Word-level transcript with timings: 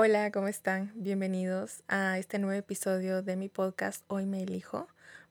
Hola, 0.00 0.30
¿cómo 0.30 0.46
están? 0.46 0.92
Bienvenidos 0.94 1.82
a 1.88 2.18
este 2.18 2.38
nuevo 2.38 2.56
episodio 2.56 3.20
de 3.20 3.34
mi 3.34 3.48
podcast 3.48 4.04
Hoy 4.06 4.26
me 4.26 4.44
elijo. 4.44 4.86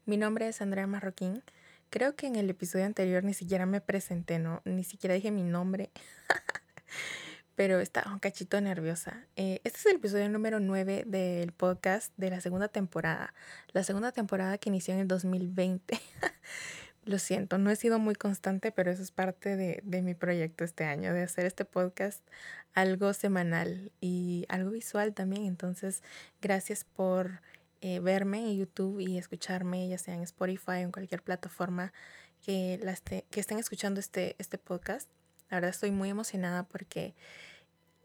Mi 0.06 0.18
nombre 0.18 0.50
es 0.50 0.62
Andrea 0.62 0.86
Marroquín. 0.88 1.42
Creo 1.90 2.18
que 2.18 2.28
en 2.28 2.36
el 2.36 2.50
episodio 2.50 2.84
anterior 2.84 3.24
ni 3.24 3.34
siquiera 3.34 3.66
me 3.66 3.80
presenté, 3.80 4.40
¿no? 4.40 4.62
Ni 4.66 4.84
siquiera 4.84 5.16
dije 5.16 5.32
mi 5.32 5.44
nombre. 5.44 5.90
Pero 7.56 7.80
estaba 7.80 8.12
un 8.12 8.20
cachito 8.20 8.60
nerviosa. 8.60 9.26
Eh, 9.38 9.62
este 9.64 9.80
es 9.80 9.86
el 9.86 9.96
episodio 9.96 10.28
número 10.28 10.60
9 10.60 11.06
del 11.08 11.54
podcast 11.54 12.12
de 12.18 12.30
la 12.30 12.42
segunda 12.42 12.68
temporada. 12.68 13.34
La 13.72 13.86
segunda 13.86 14.12
temporada 14.12 14.58
que 14.58 14.68
inició 14.68 14.94
en 14.94 15.00
el 15.00 15.08
2020. 15.08 15.98
Lo 17.08 17.20
siento, 17.20 17.58
no 17.58 17.72
he 17.72 17.78
sido 17.78 18.00
muy 18.00 18.16
constante, 18.16 18.74
pero 18.74 18.92
eso 18.92 19.02
es 19.02 19.12
parte 19.12 19.56
de, 19.56 19.80
de, 19.86 20.02
mi 20.02 20.14
proyecto 20.14 20.66
este 20.66 20.84
año, 20.84 21.14
de 21.14 21.24
hacer 21.24 21.46
este 21.46 21.64
podcast 21.64 22.22
algo 22.74 23.14
semanal 23.14 23.94
y 24.02 24.46
algo 24.50 24.72
visual 24.72 25.14
también. 25.14 25.46
Entonces, 25.46 26.04
gracias 26.42 26.84
por 26.84 27.42
eh, 27.80 28.00
verme 28.00 28.40
en 28.40 28.58
YouTube 28.58 29.00
y 29.00 29.18
escucharme, 29.18 29.88
ya 29.88 29.98
sea 29.98 30.16
en 30.16 30.24
Spotify 30.24 30.72
o 30.72 30.74
en 30.74 30.92
cualquier 30.92 31.22
plataforma 31.22 31.94
que, 32.42 32.78
que 33.30 33.40
estén 33.40 33.58
escuchando 33.58 34.02
este, 34.02 34.36
este 34.38 34.58
podcast. 34.58 35.10
La 35.50 35.58
verdad 35.58 35.70
estoy 35.70 35.92
muy 35.92 36.10
emocionada 36.10 36.64
porque 36.64 37.16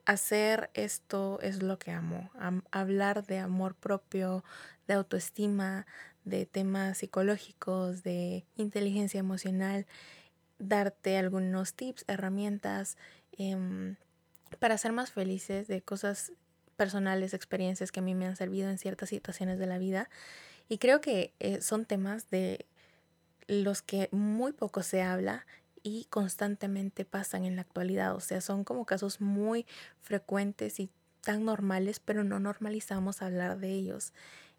hacer 0.04 0.70
esto 0.74 1.38
es 1.42 1.62
lo 1.62 1.78
que 1.78 1.90
amo. 1.90 2.30
hablar 2.70 3.26
de 3.26 3.38
amor 3.38 3.74
propio, 3.74 4.44
de 4.86 4.94
autoestima, 4.94 5.86
de 6.24 6.46
temas 6.46 6.98
psicológicos, 6.98 8.02
de 8.02 8.44
inteligencia 8.56 9.18
emocional, 9.18 9.86
darte 10.58 11.18
algunos 11.18 11.74
tips, 11.74 12.04
herramientas 12.06 12.96
em, 13.36 13.96
para 14.58 14.78
ser 14.78 14.92
más 14.92 15.10
felices 15.10 15.66
de 15.66 15.82
cosas 15.82 16.32
personales, 16.76 17.34
experiencias 17.34 17.92
que 17.92 18.00
a 18.00 18.02
mí 18.02 18.14
me 18.14 18.26
han 18.26 18.36
servido 18.36 18.70
en 18.70 18.78
ciertas 18.78 19.08
situaciones 19.08 19.58
de 19.58 19.66
la 19.66 19.78
vida. 19.78 20.08
Y 20.68 20.78
creo 20.78 21.00
que 21.00 21.34
eh, 21.40 21.60
son 21.60 21.84
temas 21.84 22.30
de 22.30 22.66
los 23.46 23.82
que 23.82 24.08
muy 24.12 24.52
poco 24.52 24.82
se 24.82 25.02
habla 25.02 25.46
y 25.82 26.06
constantemente 26.10 27.04
pasan 27.04 27.44
en 27.44 27.56
la 27.56 27.62
actualidad. 27.62 28.14
O 28.14 28.20
sea, 28.20 28.40
son 28.40 28.64
como 28.64 28.86
casos 28.86 29.20
muy 29.20 29.66
frecuentes 30.00 30.78
y 30.80 30.90
tan 31.20 31.44
normales, 31.44 32.00
pero 32.00 32.24
no 32.24 32.40
normalizamos 32.40 33.22
hablar 33.22 33.58
de 33.58 33.70
ellos. 33.70 34.12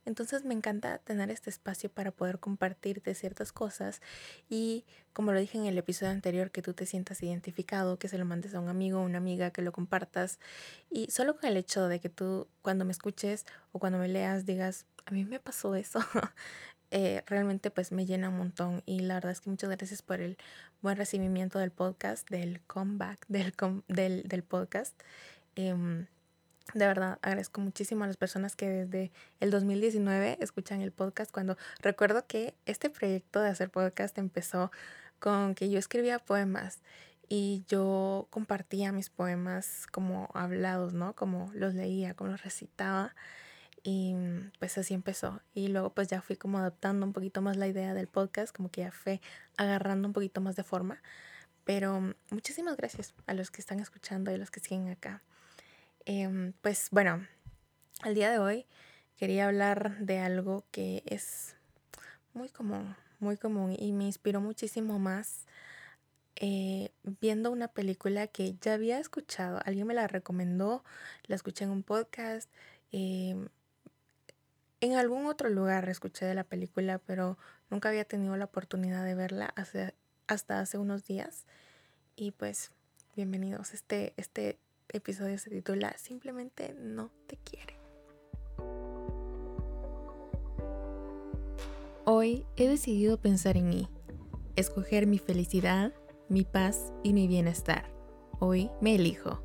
Entonces 0.06 0.44
me 0.44 0.54
encanta 0.54 0.98
tener 0.98 1.32
este 1.32 1.50
espacio 1.50 1.90
para 1.90 2.12
poder 2.12 2.40
compartirte 2.40 3.16
ciertas 3.16 3.52
cosas 3.52 4.02
y 4.50 4.86
como 5.14 5.32
lo 5.32 5.40
dije 5.40 5.58
en 5.58 5.66
el 5.66 5.78
episodio 5.78 6.12
anterior, 6.12 6.52
que 6.52 6.62
tú 6.62 6.74
te 6.74 6.86
sientas 6.86 7.24
identificado, 7.24 7.98
que 7.98 8.08
se 8.10 8.18
lo 8.18 8.26
mandes 8.26 8.54
a 8.56 8.60
un 8.60 8.70
amigo 8.70 9.00
o 9.00 9.04
una 9.04 9.20
amiga, 9.20 9.52
que 9.52 9.62
lo 9.62 9.72
compartas 9.72 10.40
y 10.90 11.10
solo 11.10 11.38
con 11.38 11.50
el 11.50 11.58
hecho 11.58 11.88
de 11.88 12.00
que 12.00 12.10
tú 12.10 12.48
cuando 12.62 12.86
me 12.86 12.92
escuches 12.92 13.46
o 13.72 13.80
cuando 13.80 13.98
me 13.98 14.08
leas 14.08 14.46
digas, 14.46 14.86
a 15.06 15.12
mí 15.12 15.24
me 15.24 15.40
pasó 15.40 15.76
eso, 15.76 16.00
eh, 16.92 17.24
realmente 17.28 17.72
pues 17.72 17.92
me 17.92 18.06
llena 18.06 18.30
un 18.30 18.38
montón 18.38 18.84
y 18.86 19.00
la 19.02 19.16
verdad 19.16 19.32
es 19.32 19.42
que 19.42 19.50
muchas 19.50 19.70
gracias 19.70 20.02
por 20.02 20.20
el 20.20 20.38
buen 20.82 20.98
recibimiento 20.98 21.60
del 21.60 21.72
podcast, 21.72 22.30
del 22.30 22.62
comeback 22.62 23.26
del, 23.28 23.54
del, 23.88 24.24
del 24.24 24.44
podcast. 24.44 25.00
Eh, 25.56 26.06
de 26.74 26.88
verdad, 26.88 27.20
agradezco 27.22 27.62
muchísimo 27.62 28.04
a 28.04 28.08
las 28.08 28.18
personas 28.18 28.56
que 28.56 28.68
desde 28.68 29.12
el 29.40 29.52
2019 29.52 30.38
escuchan 30.40 30.82
el 30.82 30.92
podcast. 30.92 31.32
Cuando 31.32 31.58
recuerdo 31.82 32.26
que 32.26 32.56
este 32.66 32.90
proyecto 32.90 33.42
de 33.42 33.50
hacer 33.50 33.70
podcast 33.70 34.18
empezó 34.18 34.72
con 35.20 35.56
que 35.56 35.70
yo 35.70 35.78
escribía 35.78 36.20
poemas 36.20 36.80
y 37.30 37.64
yo 37.68 38.28
compartía 38.30 38.92
mis 38.92 39.10
poemas 39.10 39.88
como 39.92 40.30
hablados, 40.34 40.94
¿no? 40.94 41.14
Como 41.16 41.52
los 41.54 41.76
leía, 41.76 42.16
como 42.16 42.32
los 42.32 42.44
recitaba. 42.44 43.14
Y 43.84 44.16
pues 44.60 44.78
así 44.78 44.94
empezó. 44.94 45.42
Y 45.54 45.68
luego 45.68 45.94
pues 45.94 46.08
ya 46.08 46.22
fui 46.22 46.38
como 46.38 46.58
adaptando 46.58 47.06
un 47.06 47.14
poquito 47.14 47.42
más 47.42 47.58
la 47.58 47.68
idea 47.68 47.94
del 47.94 48.08
podcast, 48.08 48.56
como 48.56 48.70
que 48.72 48.82
ya 48.82 48.92
fue 48.92 49.22
agarrando 49.58 50.08
un 50.08 50.14
poquito 50.14 50.42
más 50.42 50.56
de 50.56 50.64
forma. 50.64 51.02
Pero 51.66 52.16
muchísimas 52.32 52.78
gracias 52.78 53.14
a 53.28 53.34
los 53.34 53.52
que 53.52 53.62
están 53.62 53.80
escuchando 53.80 54.32
y 54.32 54.36
a 54.36 54.38
los 54.38 54.50
que 54.50 54.60
siguen 54.60 54.90
acá. 54.90 55.22
Em, 56.06 56.54
pues 56.62 56.90
bueno, 56.92 57.26
el 58.04 58.16
día 58.16 58.30
de 58.30 58.40
hoy 58.40 58.66
quería 59.16 59.48
hablar 59.48 59.98
de 60.00 60.20
algo 60.20 60.66
que 60.72 61.02
es 61.06 61.56
muy 62.34 62.50
común, 62.50 62.96
muy 63.20 63.38
común 63.38 63.76
y 63.78 63.94
me 63.94 64.06
inspiró 64.06 64.42
muchísimo 64.42 65.00
más 65.00 65.46
eh, 66.36 66.92
viendo 67.22 67.52
una 67.52 67.70
película 67.70 68.28
que 68.28 68.56
ya 68.60 68.74
había 68.74 69.00
escuchado. 69.00 69.62
Alguien 69.66 69.88
me 69.88 69.94
la 69.94 70.08
recomendó, 70.08 70.84
la 71.28 71.36
escuché 71.36 71.64
en 71.64 71.72
un 71.72 71.84
podcast. 71.84 72.50
Em, 72.92 73.48
en 74.82 74.96
algún 74.96 75.28
otro 75.28 75.50
lugar 75.50 75.88
escuché 75.88 76.26
de 76.26 76.36
la 76.36 76.44
película, 76.44 77.00
pero 77.00 77.38
nunca 77.70 77.90
había 77.90 78.04
tenido 78.04 78.36
la 78.36 78.46
oportunidad 78.46 79.06
de 79.06 79.16
verla 79.16 79.54
hasta 80.28 80.60
hace 80.60 80.78
unos 80.78 81.06
días. 81.06 81.46
Y 82.18 82.32
pues, 82.32 82.72
bienvenidos. 83.16 83.74
Este, 83.74 84.14
este 84.18 84.60
episodio 84.90 85.38
se 85.38 85.50
titula 85.50 85.96
Simplemente 85.98 86.74
no 86.78 87.12
te 87.28 87.38
quiere. 87.38 87.78
Hoy 92.06 92.46
he 92.58 92.68
decidido 92.68 93.18
pensar 93.20 93.56
en 93.56 93.70
mí, 93.70 93.88
escoger 94.56 95.08
mi 95.08 95.20
felicidad, 95.20 95.94
mi 96.28 96.44
paz 96.44 96.92
y 97.02 97.14
mi 97.14 97.28
bienestar. 97.28 97.90
Hoy 98.40 98.70
me 98.82 98.96
elijo. 98.96 99.42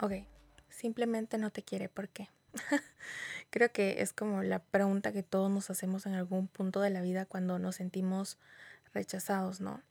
Ok, 0.00 0.12
simplemente 0.70 1.36
no 1.36 1.50
te 1.50 1.62
quiere, 1.62 1.90
¿por 1.90 2.08
qué? 2.08 2.30
Creo 3.50 3.70
que 3.70 4.00
es 4.00 4.14
como 4.14 4.42
la 4.42 4.60
pregunta 4.60 5.12
que 5.12 5.22
todos 5.22 5.50
nos 5.50 5.68
hacemos 5.68 6.06
en 6.06 6.14
algún 6.14 6.48
punto 6.48 6.80
de 6.80 6.88
la 6.88 7.02
vida 7.02 7.26
cuando 7.26 7.58
nos 7.58 7.76
sentimos 7.76 8.38
rechazados, 8.94 9.60
¿no? 9.60 9.82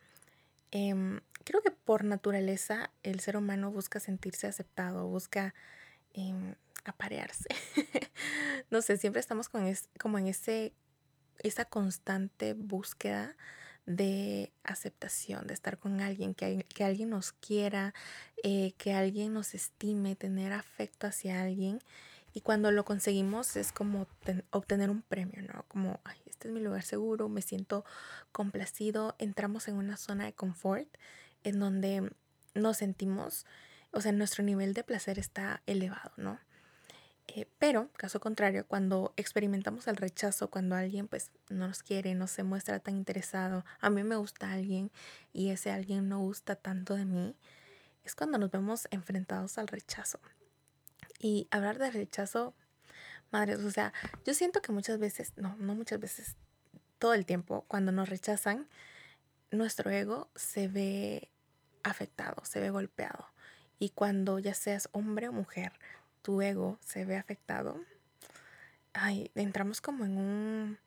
Em, 0.72 1.20
creo 1.44 1.62
que 1.62 1.72
por 1.72 2.04
naturaleza 2.04 2.92
el 3.04 3.20
ser 3.20 3.38
humano 3.38 3.72
busca 3.72 4.00
sentirse 4.00 4.48
aceptado, 4.48 5.08
busca 5.08 5.54
em, 6.14 6.56
aparearse. 6.86 7.50
no 8.70 8.82
sé, 8.82 8.98
siempre 8.98 9.20
estamos 9.20 9.50
con 9.50 9.72
como 10.00 10.18
en 10.18 10.28
ese, 10.28 10.74
esa 11.40 11.66
constante 11.66 12.54
búsqueda 12.54 13.36
de 13.86 14.54
aceptación, 14.64 15.48
de 15.48 15.56
estar 15.56 15.80
con 15.80 16.00
alguien, 16.02 16.36
que, 16.36 16.66
que 16.76 16.84
alguien 16.84 17.10
nos 17.10 17.32
quiera, 17.32 17.96
eh, 18.44 18.74
que 18.78 18.94
alguien 18.94 19.34
nos 19.34 19.56
estime, 19.56 20.16
tener 20.16 20.54
afecto 20.54 21.08
hacia 21.08 21.42
alguien. 21.42 21.80
Y 22.34 22.42
cuando 22.42 22.72
lo 22.72 22.86
conseguimos 22.86 23.56
es 23.56 23.72
como 23.72 24.08
obtener 24.52 24.90
un 24.90 25.02
premio, 25.02 25.42
¿no? 25.42 25.66
Como, 25.68 26.00
ay, 26.04 26.18
este 26.26 26.48
es 26.48 26.54
mi 26.54 26.60
lugar 26.60 26.84
seguro, 26.84 27.30
me 27.30 27.42
siento 27.42 27.86
complacido, 28.32 29.16
entramos 29.18 29.68
en 29.68 29.76
una 29.76 29.98
zona 29.98 30.26
de 30.26 30.34
confort 30.34 30.88
en 31.44 31.60
donde 31.60 32.12
nos 32.54 32.78
sentimos, 32.78 33.46
o 33.92 34.02
sea, 34.02 34.12
nuestro 34.12 34.44
nivel 34.44 34.74
de 34.74 34.84
placer 34.84 35.20
está 35.20 35.62
elevado, 35.66 36.12
¿no? 36.18 36.40
Eh, 37.28 37.46
pero, 37.60 37.90
caso 37.94 38.20
contrario, 38.20 38.66
cuando 38.68 39.14
experimentamos 39.16 39.88
el 39.88 39.98
rechazo, 39.98 40.50
cuando 40.50 40.76
alguien 40.76 41.08
pues 41.08 41.32
no 41.50 41.68
nos 41.68 41.84
quiere, 41.84 42.16
no 42.16 42.26
se 42.26 42.42
muestra 42.42 42.80
tan 42.80 42.98
interesado, 42.98 43.66
a 43.82 43.92
mí 43.92 44.04
me 44.04 44.16
gusta 44.16 44.52
alguien 44.52 44.92
y 45.32 45.50
ese 45.50 45.70
alguien 45.72 46.10
no 46.10 46.20
gusta 46.20 46.56
tanto 46.56 46.96
de 46.96 47.06
mí, 47.06 47.36
es 48.04 48.16
cuando 48.16 48.40
nos 48.40 48.50
vemos 48.50 48.88
enfrentados 48.90 49.60
al 49.60 49.68
rechazo. 49.68 50.20
Y 51.20 51.48
hablar 51.52 51.78
de 51.78 51.92
rechazo, 51.92 52.54
madres, 53.32 53.60
o 53.60 53.72
sea, 53.72 53.94
yo 54.26 54.34
siento 54.34 54.62
que 54.62 54.72
muchas 54.72 55.00
veces, 55.00 55.34
no, 55.36 55.56
no 55.58 55.76
muchas 55.76 56.00
veces, 56.00 56.36
todo 56.98 57.14
el 57.14 57.26
tiempo, 57.26 57.66
cuando 57.68 57.92
nos 57.92 58.10
rechazan, 58.10 58.68
nuestro 59.52 59.92
ego 59.92 60.30
se 60.36 60.68
ve 60.68 61.30
afectado, 61.84 62.44
se 62.46 62.60
ve 62.60 62.70
golpeado. 62.70 63.28
Y 63.80 63.90
cuando 63.90 64.40
ya 64.40 64.54
seas 64.54 64.90
hombre 64.92 65.30
o 65.30 65.34
mujer, 65.34 65.74
tu 66.22 66.42
ego 66.42 66.78
se 66.82 67.06
ve 67.06 67.18
afectado, 67.18 67.80
ay, 68.94 69.32
entramos 69.36 69.82
como 69.82 70.06
en 70.06 70.18
un 70.18 70.78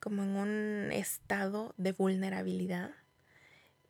como 0.00 0.22
en 0.22 0.36
un 0.36 0.92
estado 0.92 1.72
de 1.78 1.92
vulnerabilidad 1.92 2.90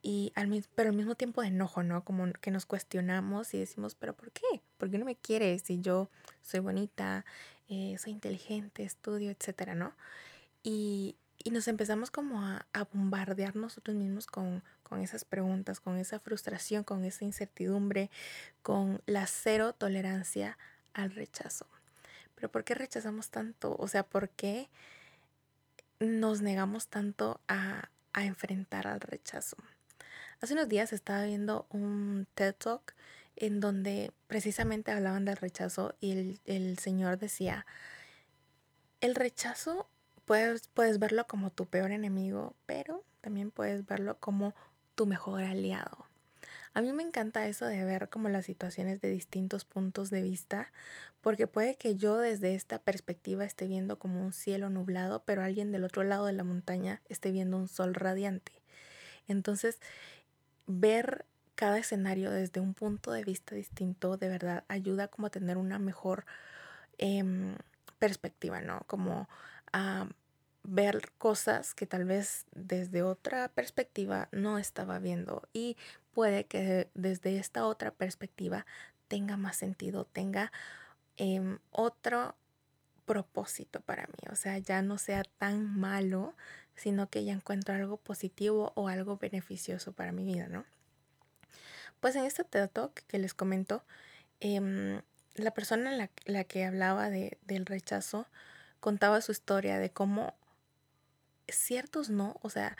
y 0.06 0.32
al, 0.34 0.50
pero 0.74 0.90
al 0.90 0.96
mismo 0.96 1.14
tiempo 1.14 1.40
de 1.40 1.48
enojo, 1.48 1.82
¿no? 1.82 2.04
Como 2.04 2.30
que 2.34 2.50
nos 2.50 2.66
cuestionamos 2.66 3.54
y 3.54 3.58
decimos, 3.58 3.94
pero 3.94 4.14
¿por 4.14 4.30
qué? 4.32 4.60
¿Por 4.76 4.90
qué 4.90 4.98
no 4.98 5.06
me 5.06 5.16
quieres 5.16 5.62
si 5.62 5.80
yo 5.80 6.10
soy 6.42 6.60
bonita, 6.60 7.24
eh, 7.70 7.96
soy 7.98 8.12
inteligente, 8.12 8.84
estudio, 8.84 9.30
etcétera, 9.30 9.74
¿no? 9.74 9.94
Y, 10.62 11.16
y 11.42 11.50
nos 11.52 11.68
empezamos 11.68 12.10
como 12.10 12.42
a, 12.42 12.66
bombardear 12.92 13.56
nosotros 13.56 13.96
mismos 13.96 14.26
con, 14.26 14.62
con 14.82 15.00
esas 15.00 15.24
preguntas, 15.24 15.80
con 15.80 15.96
esa 15.96 16.20
frustración, 16.20 16.84
con 16.84 17.06
esa 17.06 17.24
incertidumbre, 17.24 18.10
con 18.62 19.00
la 19.06 19.26
cero 19.26 19.72
tolerancia 19.72 20.58
al 20.92 21.12
rechazo. 21.12 21.66
Pero 22.34 22.50
¿por 22.50 22.64
qué 22.64 22.74
rechazamos 22.74 23.30
tanto? 23.30 23.74
O 23.78 23.88
sea, 23.88 24.02
¿por 24.02 24.28
qué 24.28 24.68
nos 25.98 26.42
negamos 26.42 26.88
tanto 26.88 27.40
a, 27.48 27.88
a 28.12 28.24
enfrentar 28.26 28.86
al 28.86 29.00
rechazo? 29.00 29.56
Hace 30.40 30.54
unos 30.54 30.68
días 30.68 30.92
estaba 30.92 31.24
viendo 31.24 31.66
un 31.70 32.26
TED 32.34 32.54
Talk 32.54 32.94
en 33.36 33.60
donde 33.60 34.12
precisamente 34.26 34.92
hablaban 34.92 35.24
del 35.24 35.36
rechazo 35.36 35.94
y 36.00 36.12
el, 36.12 36.40
el 36.44 36.78
señor 36.78 37.18
decía, 37.18 37.66
el 39.00 39.14
rechazo 39.14 39.88
puedes, 40.24 40.68
puedes 40.68 40.98
verlo 40.98 41.26
como 41.26 41.50
tu 41.50 41.66
peor 41.66 41.90
enemigo, 41.90 42.54
pero 42.66 43.04
también 43.20 43.50
puedes 43.50 43.86
verlo 43.86 44.18
como 44.18 44.54
tu 44.94 45.06
mejor 45.06 45.42
aliado. 45.42 46.06
A 46.74 46.82
mí 46.82 46.92
me 46.92 47.04
encanta 47.04 47.46
eso 47.46 47.66
de 47.66 47.84
ver 47.84 48.08
como 48.08 48.28
las 48.28 48.46
situaciones 48.46 49.00
de 49.00 49.08
distintos 49.08 49.64
puntos 49.64 50.10
de 50.10 50.22
vista, 50.22 50.72
porque 51.20 51.46
puede 51.46 51.76
que 51.76 51.94
yo 51.94 52.18
desde 52.18 52.54
esta 52.54 52.80
perspectiva 52.80 53.44
esté 53.44 53.68
viendo 53.68 53.98
como 53.98 54.20
un 54.20 54.32
cielo 54.32 54.70
nublado, 54.70 55.22
pero 55.24 55.42
alguien 55.42 55.70
del 55.70 55.84
otro 55.84 56.02
lado 56.02 56.26
de 56.26 56.32
la 56.32 56.42
montaña 56.42 57.00
esté 57.08 57.30
viendo 57.30 57.56
un 57.56 57.68
sol 57.68 57.94
radiante. 57.94 58.52
Entonces, 59.28 59.78
ver 60.66 61.26
cada 61.54 61.78
escenario 61.78 62.30
desde 62.30 62.60
un 62.60 62.74
punto 62.74 63.12
de 63.12 63.24
vista 63.24 63.54
distinto 63.54 64.16
de 64.16 64.28
verdad 64.28 64.64
ayuda 64.68 65.08
como 65.08 65.28
a 65.28 65.30
tener 65.30 65.56
una 65.56 65.78
mejor 65.78 66.24
em, 66.98 67.56
perspectiva, 67.98 68.60
¿no? 68.60 68.82
Como 68.86 69.28
a 69.72 70.08
ver 70.64 71.12
cosas 71.18 71.74
que 71.74 71.86
tal 71.86 72.04
vez 72.04 72.46
desde 72.54 73.02
otra 73.02 73.48
perspectiva 73.48 74.28
no 74.32 74.58
estaba 74.58 74.98
viendo 74.98 75.42
y 75.52 75.76
puede 76.12 76.44
que 76.44 76.88
desde 76.94 77.38
esta 77.38 77.66
otra 77.66 77.90
perspectiva 77.90 78.64
tenga 79.08 79.36
más 79.36 79.56
sentido, 79.56 80.06
tenga 80.06 80.50
em, 81.16 81.58
otro 81.70 82.34
propósito 83.04 83.80
para 83.80 84.06
mí, 84.06 84.28
o 84.32 84.36
sea, 84.36 84.58
ya 84.58 84.80
no 84.82 84.96
sea 84.96 85.24
tan 85.38 85.78
malo, 85.78 86.34
sino 86.76 87.08
que 87.08 87.24
ya 87.24 87.32
encuentro 87.32 87.74
algo 87.74 87.96
positivo 87.96 88.72
o 88.74 88.88
algo 88.88 89.16
beneficioso 89.16 89.92
para 89.92 90.12
mi 90.12 90.24
vida, 90.24 90.48
¿no? 90.48 90.64
Pues 92.00 92.16
en 92.16 92.24
este 92.24 92.44
TED 92.44 92.68
Talk 92.68 93.02
que 93.06 93.18
les 93.18 93.34
comento, 93.34 93.82
em, 94.40 95.00
la 95.36 95.52
persona 95.52 95.92
la, 95.92 96.10
la 96.26 96.44
que 96.44 96.64
hablaba 96.64 97.10
de, 97.10 97.38
del 97.46 97.66
rechazo 97.66 98.26
contaba 98.80 99.20
su 99.20 99.32
historia 99.32 99.78
de 99.78 99.90
cómo 99.90 100.34
ciertos 101.48 102.10
no, 102.10 102.36
o 102.42 102.50
sea, 102.50 102.76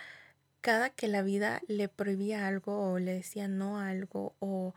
cada 0.61 0.91
que 0.91 1.09
la 1.09 1.23
vida 1.23 1.61
le 1.69 1.89
prohibía 1.89 2.47
algo 2.47 2.93
o 2.93 2.99
le 2.99 3.15
decía 3.15 3.49
no 3.49 3.79
a 3.79 3.89
algo 3.89 4.35
o 4.41 4.75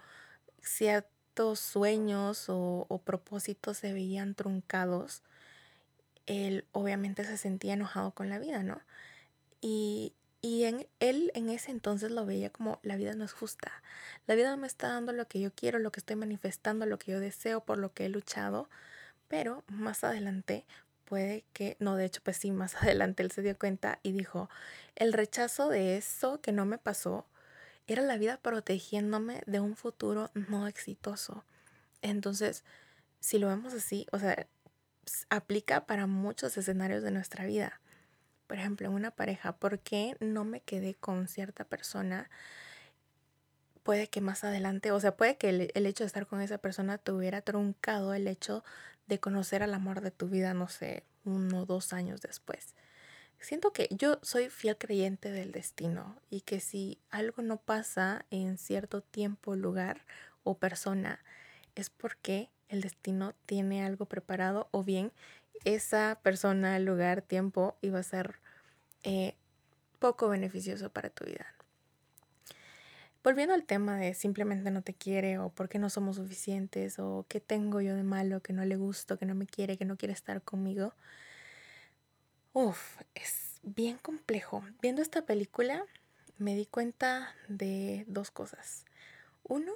ciertos 0.62 1.60
sueños 1.60 2.46
o 2.50 3.02
propósitos 3.06 3.78
se 3.78 3.94
veían 3.94 4.36
truncados, 4.36 5.24
él 6.28 6.66
obviamente 6.74 7.24
se 7.24 7.38
sentía 7.38 7.74
enojado 7.74 8.12
con 8.12 8.30
la 8.30 8.40
vida, 8.40 8.64
¿no? 8.64 8.82
Y, 9.62 10.14
y 10.42 10.66
en, 10.66 10.88
él 11.00 11.32
en 11.34 11.50
ese 11.50 11.72
entonces 11.72 12.12
lo 12.12 12.26
veía 12.26 12.50
como 12.52 12.80
la 12.84 12.96
vida 12.96 13.14
no 13.16 13.26
es 13.26 13.34
justa. 13.34 13.72
La 14.28 14.36
vida 14.36 14.52
no 14.52 14.58
me 14.58 14.68
está 14.68 14.90
dando 14.90 15.14
lo 15.14 15.28
que 15.28 15.40
yo 15.40 15.52
quiero, 15.54 15.80
lo 15.80 15.92
que 15.92 16.00
estoy 16.00 16.16
manifestando, 16.16 16.86
lo 16.86 17.00
que 17.00 17.12
yo 17.14 17.20
deseo, 17.20 17.62
por 17.62 17.80
lo 17.80 17.94
que 17.94 18.06
he 18.06 18.10
luchado. 18.10 18.70
Pero 19.28 19.64
más 19.68 20.04
adelante 20.04 20.66
puede 21.06 21.46
que, 21.54 21.78
no, 21.80 21.96
de 21.96 22.06
hecho, 22.06 22.22
pues 22.24 22.38
sí, 22.38 22.52
más 22.52 22.76
adelante 22.82 23.24
él 23.24 23.32
se 23.32 23.42
dio 23.42 23.58
cuenta 23.58 24.00
y 24.04 24.12
dijo, 24.12 24.50
el 24.96 25.14
rechazo 25.14 25.70
de 25.70 25.98
eso 25.98 26.42
que 26.42 26.52
no 26.52 26.66
me 26.66 26.78
pasó 26.78 27.26
era 27.88 28.02
la 28.02 28.18
vida 28.18 28.38
protegiéndome 28.38 29.42
de 29.48 29.60
un 29.60 29.76
futuro 29.76 30.30
no 30.34 30.68
exitoso. 30.68 31.46
Entonces, 32.02 32.64
si 33.20 33.40
lo 33.40 33.48
vemos 33.48 33.74
así, 33.74 34.06
o 34.12 34.20
sea, 34.20 34.48
aplica 35.30 35.86
para 35.86 36.08
muchos 36.08 36.58
escenarios 36.58 37.04
de 37.04 37.12
nuestra 37.12 37.46
vida. 37.46 37.80
Por 38.48 38.58
ejemplo, 38.58 38.88
en 38.88 38.94
una 38.94 39.12
pareja, 39.12 39.58
¿por 39.58 39.80
qué 39.80 40.16
no 40.20 40.46
me 40.46 40.62
quedé 40.62 40.96
con 40.96 41.28
cierta 41.28 41.66
persona? 41.66 42.30
Puede 43.84 44.08
que 44.08 44.22
más 44.22 44.44
adelante, 44.44 44.92
o 44.92 45.00
sea, 45.00 45.16
puede 45.16 45.38
que 45.38 45.50
el, 45.50 45.72
el 45.74 45.86
hecho 45.86 46.04
de 46.04 46.08
estar 46.08 46.28
con 46.28 46.42
esa 46.42 46.58
persona 46.58 46.98
te 46.98 47.12
hubiera 47.12 47.42
truncado 47.42 48.14
el 48.14 48.28
hecho 48.28 48.64
de 49.08 49.20
conocer 49.20 49.64
al 49.64 49.74
amor 49.74 50.02
de 50.02 50.12
tu 50.12 50.28
vida, 50.28 50.54
no 50.54 50.68
sé, 50.68 51.04
uno 51.24 51.62
o 51.62 51.66
dos 51.66 51.94
años 51.94 52.22
después. 52.22 52.76
Siento 53.40 53.72
que 53.72 53.88
yo 53.92 54.20
soy 54.24 54.50
fiel 54.50 54.78
creyente 54.78 55.32
del 55.32 55.52
destino 55.52 56.20
y 56.30 56.42
que 56.42 56.60
si 56.60 57.00
algo 57.10 57.42
no 57.44 57.58
pasa 57.58 58.26
en 58.32 58.58
cierto 58.58 59.02
tiempo, 59.02 59.56
lugar 59.56 60.06
o 60.44 60.58
persona, 60.58 61.24
es 61.76 61.90
porque 61.90 62.50
el 62.70 62.82
destino 62.82 63.34
tiene 63.46 63.84
algo 63.84 64.06
preparado 64.06 64.68
o 64.72 64.84
bien 64.84 65.12
esa 65.66 66.20
persona, 66.24 66.80
lugar, 66.80 67.22
tiempo 67.22 67.78
iba 67.82 68.00
a 68.00 68.04
ser 68.04 68.40
eh, 69.04 69.36
poco 70.00 70.30
beneficioso 70.30 70.90
para 70.92 71.10
tu 71.10 71.26
vida. 71.26 71.46
Volviendo 73.24 73.54
al 73.54 73.66
tema 73.66 73.98
de 73.98 74.14
simplemente 74.14 74.72
no 74.72 74.82
te 74.82 74.94
quiere 74.94 75.38
o 75.38 75.50
por 75.50 75.68
qué 75.68 75.80
no 75.80 75.90
somos 75.90 76.16
suficientes 76.16 76.98
o 77.00 77.26
qué 77.28 77.42
tengo 77.42 77.82
yo 77.82 77.96
de 77.96 78.04
malo, 78.04 78.42
que 78.42 78.54
no 78.54 78.64
le 78.64 78.78
gusto, 78.78 79.18
que 79.18 79.26
no 79.26 79.36
me 79.36 79.48
quiere, 79.48 79.78
que 79.78 79.86
no 79.86 79.98
quiere 79.98 80.14
estar 80.14 80.42
conmigo. 80.42 80.94
Uf, 82.54 83.02
es 83.16 83.60
bien 83.64 83.98
complejo. 83.98 84.64
Viendo 84.82 85.02
esta 85.02 85.26
película 85.26 85.84
me 86.38 86.56
di 86.56 86.66
cuenta 86.66 87.36
de 87.50 88.06
dos 88.08 88.32
cosas. 88.32 88.86
Uno, 89.44 89.74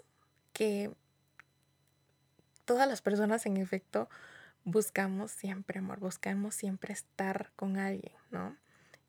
que 0.53 0.91
todas 2.71 2.87
las 2.87 3.01
personas 3.01 3.45
en 3.45 3.57
efecto 3.57 4.09
buscamos 4.63 5.31
siempre 5.31 5.79
amor, 5.79 5.99
buscamos 5.99 6.55
siempre 6.55 6.93
estar 6.93 7.51
con 7.57 7.77
alguien, 7.77 8.13
¿no? 8.29 8.55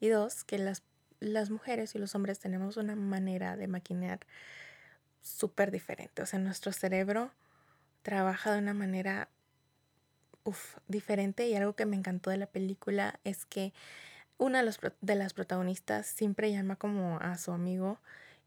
Y 0.01 0.09
dos, 0.09 0.43
que 0.43 0.59
las 0.59 0.83
las 1.21 1.51
mujeres 1.51 1.95
y 1.95 2.01
los 2.01 2.17
hombres 2.17 2.41
tenemos 2.41 2.77
una 2.77 2.97
manera 2.97 3.57
de 3.57 3.69
maquinar 3.69 4.19
súper 5.21 5.71
diferente. 5.71 6.21
O 6.21 6.27
sea, 6.27 6.41
nuestro 6.41 6.73
cerebro 6.73 7.31
trabaja 8.03 8.53
de 8.53 8.59
una 8.59 8.75
manera 8.75 9.29
diferente 10.89 11.47
y 11.47 11.55
algo 11.55 11.75
que 11.75 11.87
me 11.87 11.95
encantó 11.95 12.31
de 12.31 12.39
la 12.39 12.47
película 12.47 13.21
es 13.23 13.47
que 13.47 13.73
una 14.39 14.65
de, 14.65 14.75
de 15.01 15.15
las 15.15 15.35
protagonistas 15.35 16.09
siempre 16.09 16.51
llama 16.51 16.75
como 16.75 17.19
a 17.21 17.39
su 17.39 17.53
amigo 17.53 18.01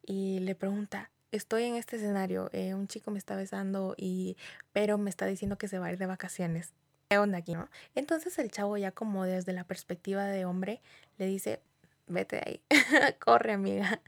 y 0.06 0.40
le 0.40 0.56
pregunta, 0.56 1.10
estoy 1.36 1.64
en 1.64 1.76
este 1.76 1.98
escenario, 1.98 2.50
eh, 2.54 2.74
un 2.74 2.88
chico 2.88 3.12
me 3.12 3.20
está 3.20 3.36
besando 3.36 3.96
y 3.98 4.38
pero 4.74 4.98
me 4.98 5.10
está 5.10 5.26
diciendo 5.26 5.58
que 5.58 5.68
se 5.68 5.80
va 5.80 5.88
a 5.88 5.92
ir 5.92 5.98
de 5.98 6.06
vacaciones. 6.06 6.74
¿Qué 7.10 7.18
onda 7.18 7.38
aquí, 7.38 7.54
no? 7.54 7.70
Entonces 7.94 8.40
el 8.40 8.50
chavo 8.52 8.78
ya 8.78 8.92
como 8.92 9.26
desde 9.26 9.54
la 9.54 9.64
perspectiva 9.64 10.26
de 10.26 10.46
hombre 10.46 10.82
le 11.18 11.28
dice, 11.28 11.62
vete 12.08 12.38
de 12.38 12.42
ahí, 12.46 12.62
corre 13.20 13.54
amiga, 13.54 14.02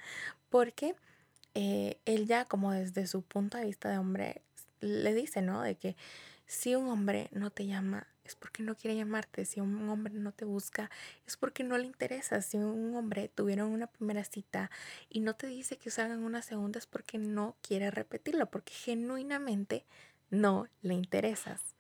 porque 0.50 0.96
eh, 1.54 2.00
él 2.06 2.26
ya 2.28 2.46
como 2.46 2.72
desde 2.72 3.08
su 3.08 3.22
punto 3.22 3.58
de 3.58 3.66
vista 3.66 3.90
de 3.90 3.98
hombre 3.98 4.42
le 4.80 5.14
dice, 5.14 5.42
¿no? 5.42 5.62
De 5.62 5.76
que 5.76 5.96
si 6.46 6.76
un 6.76 6.90
hombre 6.90 7.28
no 7.32 7.50
te 7.52 7.68
llama 7.68 8.08
es 8.28 8.36
porque 8.36 8.64
no 8.64 8.76
quiere 8.76 8.96
llamarte, 8.96 9.46
si 9.46 9.60
un 9.60 9.90
hombre 9.90 10.14
no 10.14 10.32
te 10.32 10.46
busca 10.46 10.90
es 11.26 11.38
porque 11.38 11.64
no 11.64 11.78
le 11.78 11.86
interesa, 11.86 12.42
si 12.42 12.58
un 12.58 12.96
hombre 12.96 13.30
tuvieron 13.30 13.72
una 13.72 13.88
primera 13.88 14.24
cita 14.24 14.70
y 15.10 15.22
no 15.22 15.36
te 15.36 15.48
dice 15.48 15.78
que 15.78 15.90
salgan 15.90 16.24
una 16.24 16.42
segunda 16.42 16.80
es 16.80 16.86
porque 16.86 17.18
no 17.18 17.56
quiere 17.62 17.92
repetirlo, 17.92 18.46
porque 18.48 18.74
genuinamente 18.74 19.86
no 20.30 20.68
le 20.82 20.94
interesas. 20.94 21.76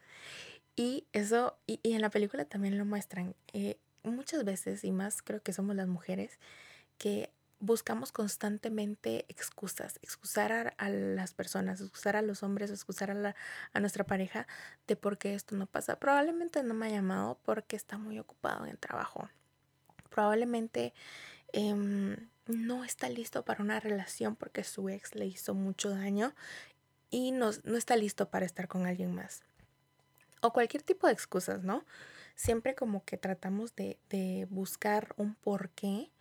Y 0.75 1.05
eso, 1.11 1.57
y, 1.65 1.79
en 1.83 2.01
la 2.01 2.09
película 2.09 2.45
también 2.45 2.77
lo 2.77 2.85
muestran, 2.85 3.35
eh, 3.53 3.77
muchas 4.03 4.43
veces, 4.45 4.83
y 4.83 4.91
más 4.91 5.21
creo 5.21 5.41
que 5.41 5.53
somos 5.53 5.75
las 5.75 5.87
mujeres, 5.87 6.39
que 6.97 7.31
buscamos 7.59 8.11
constantemente 8.11 9.25
excusas, 9.29 9.99
excusar 10.01 10.75
a, 10.77 10.89
las 10.89 11.33
personas, 11.33 11.81
excusar 11.81 12.15
a 12.15 12.21
los 12.21 12.43
hombres, 12.43 12.69
excusar 12.71 13.11
a, 13.11 13.79
nuestra 13.79 14.03
pareja 14.03 14.47
de 14.87 14.95
por 14.95 15.17
qué 15.17 15.33
esto 15.33 15.55
no 15.55 15.65
pasa. 15.65 15.99
Probablemente 15.99 16.63
no 16.63 16.73
me 16.73 16.87
ha 16.87 16.89
llamado 16.89 17.39
porque 17.43 17.75
está 17.75 17.97
muy 17.97 18.19
ocupado 18.19 18.65
en 18.65 18.77
trabajo. 18.77 19.29
Probablemente 20.09 20.93
em, 21.51 22.29
no 22.45 22.83
está 22.83 23.09
listo 23.09 23.43
para 23.43 23.63
una 23.63 23.79
relación 23.79 24.35
porque 24.35 24.63
su 24.63 24.89
ex 24.89 25.15
le 25.15 25.25
hizo 25.25 25.53
mucho 25.53 25.89
daño 25.89 26.33
y 27.09 27.31
no, 27.31 27.51
no 27.63 27.77
está 27.77 27.95
listo 27.95 28.29
para 28.29 28.45
estar 28.45 28.67
con 28.67 28.85
alguien 28.85 29.13
más. 29.13 29.41
O 30.41 30.53
cualquier 30.53 30.83
tipo 30.83 31.07
de 31.07 31.13
excusas, 31.13 31.63
¿no? 31.63 31.83
siempre 32.37 32.75
como 32.75 33.03
que 33.03 33.17
tratamos 33.17 33.75
de, 33.75 33.99
de 34.09 34.47
buscar 34.49 35.13
un 35.17 35.35
porqué 35.35 36.11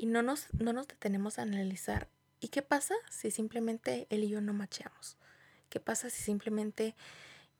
y 0.00 0.06
no 0.06 0.22
nos, 0.22 0.46
no 0.54 0.72
nos 0.72 0.88
detenemos 0.88 1.38
a 1.38 1.42
analizar. 1.42 2.08
¿Y 2.40 2.48
qué 2.48 2.62
pasa 2.62 2.94
si 3.10 3.30
simplemente 3.30 4.06
él 4.08 4.24
y 4.24 4.28
yo 4.28 4.40
no 4.40 4.52
macheamos? 4.54 5.18
¿Qué 5.68 5.78
pasa 5.78 6.08
si 6.08 6.22
simplemente 6.22 6.96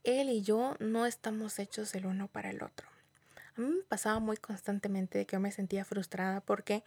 él 0.04 0.30
y 0.30 0.42
yo 0.42 0.74
no 0.80 1.04
estamos 1.04 1.58
hechos 1.58 1.94
el 1.94 2.06
uno 2.06 2.28
para 2.28 2.50
el 2.50 2.62
otro? 2.62 2.88
A 3.56 3.60
mí 3.60 3.68
me 3.68 3.82
pasaba 3.82 4.18
muy 4.20 4.38
constantemente 4.38 5.26
que 5.26 5.36
yo 5.36 5.40
me 5.40 5.52
sentía 5.52 5.84
frustrada 5.84 6.40
porque 6.40 6.82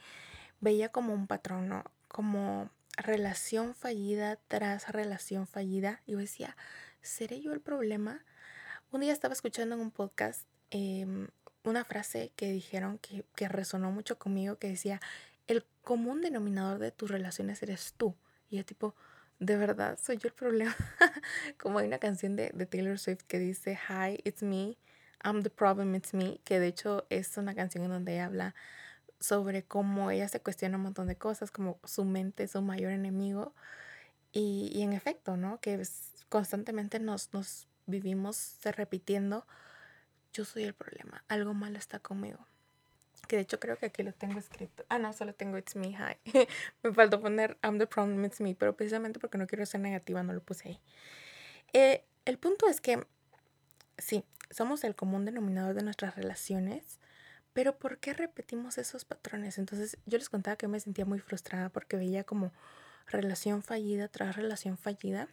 veía 0.59 0.89
como 0.89 1.13
un 1.13 1.27
patrón, 1.27 1.69
¿no? 1.69 1.83
Como 2.07 2.71
relación 2.97 3.75
fallida 3.75 4.37
tras 4.47 4.89
relación 4.89 5.45
fallida. 5.45 6.01
Y 6.07 6.13
yo 6.13 6.17
decía, 6.17 6.57
¿seré 7.01 7.41
yo 7.41 7.53
el 7.53 7.61
problema? 7.61 8.25
Un 8.91 9.01
día 9.01 9.13
estaba 9.13 9.33
escuchando 9.33 9.75
en 9.75 9.81
un 9.81 9.91
podcast 9.91 10.47
Em, 10.75 11.27
una 11.63 11.85
frase 11.85 12.31
que 12.35 12.51
dijeron 12.51 12.97
que, 12.97 13.23
que 13.35 13.47
resonó 13.47 13.91
mucho 13.91 14.17
conmigo 14.17 14.57
que 14.57 14.69
decía, 14.69 14.99
común 15.83 16.21
denominador 16.21 16.79
de 16.79 16.91
tus 16.91 17.11
relaciones 17.11 17.61
eres 17.61 17.93
tú. 17.95 18.15
Y 18.49 18.57
yo 18.57 18.65
tipo, 18.65 18.95
de 19.39 19.57
verdad 19.57 19.99
soy 20.01 20.17
yo 20.17 20.27
el 20.27 20.33
problema. 20.33 20.75
Como 21.59 21.79
hay 21.79 21.87
una 21.87 21.99
canción 21.99 22.35
de, 22.35 22.51
de 22.53 22.65
Taylor 22.65 22.97
Swift 22.97 23.23
que 23.27 23.39
dice, 23.39 23.77
Hi, 23.89 24.19
it's 24.23 24.41
me, 24.41 24.77
I'm 25.23 25.43
the 25.43 25.49
problem, 25.49 25.95
it's 25.95 26.13
me, 26.13 26.39
que 26.43 26.59
de 26.59 26.67
hecho 26.67 27.05
es 27.09 27.37
una 27.37 27.55
canción 27.55 27.83
en 27.83 27.91
donde 27.91 28.19
habla 28.19 28.55
sobre 29.19 29.63
cómo 29.63 30.11
ella 30.11 30.27
se 30.27 30.41
cuestiona 30.41 30.77
un 30.77 30.83
montón 30.83 31.07
de 31.07 31.15
cosas, 31.15 31.51
como 31.51 31.79
su 31.85 32.03
mente 32.03 32.43
es 32.43 32.51
su 32.51 32.61
mayor 32.61 32.91
enemigo. 32.91 33.53
Y, 34.31 34.71
y 34.73 34.81
en 34.81 34.93
efecto, 34.93 35.37
¿no? 35.37 35.59
Que 35.61 35.81
constantemente 36.29 36.99
nos, 36.99 37.31
nos 37.33 37.67
vivimos 37.85 38.57
repitiendo, 38.63 39.45
yo 40.33 40.45
soy 40.45 40.63
el 40.63 40.73
problema, 40.73 41.23
algo 41.27 41.53
malo 41.53 41.77
está 41.77 41.99
conmigo. 41.99 42.47
Que 43.27 43.37
de 43.37 43.43
hecho 43.43 43.59
creo 43.59 43.77
que 43.77 43.85
aquí 43.87 44.03
lo 44.03 44.13
tengo 44.13 44.37
escrito. 44.39 44.85
Ah, 44.89 44.99
no, 44.99 45.13
solo 45.13 45.33
tengo 45.33 45.57
It's 45.57 45.75
Me, 45.75 45.89
hi. 45.89 46.17
me 46.83 46.93
faltó 46.93 47.21
poner 47.21 47.57
I'm 47.63 47.77
the 47.77 47.87
problem, 47.87 48.23
it's 48.25 48.41
me, 48.41 48.55
pero 48.55 48.75
precisamente 48.75 49.19
porque 49.19 49.37
no 49.37 49.47
quiero 49.47 49.65
ser 49.65 49.81
negativa 49.81 50.23
no 50.23 50.33
lo 50.33 50.41
puse 50.41 50.69
ahí. 50.69 50.79
Eh, 51.73 52.05
el 52.25 52.37
punto 52.37 52.67
es 52.67 52.81
que, 52.81 53.05
sí, 53.97 54.23
somos 54.49 54.83
el 54.83 54.95
común 54.95 55.25
denominador 55.25 55.73
de 55.73 55.83
nuestras 55.83 56.15
relaciones, 56.15 56.99
pero 57.53 57.77
¿por 57.77 57.99
qué 57.99 58.13
repetimos 58.13 58.77
esos 58.77 59.05
patrones? 59.05 59.57
Entonces 59.57 59.97
yo 60.05 60.17
les 60.17 60.29
contaba 60.29 60.55
que 60.55 60.67
me 60.67 60.79
sentía 60.79 61.05
muy 61.05 61.19
frustrada 61.19 61.69
porque 61.69 61.97
veía 61.97 62.23
como 62.23 62.51
relación 63.07 63.61
fallida 63.63 64.07
tras 64.07 64.35
relación 64.35 64.77
fallida. 64.77 65.27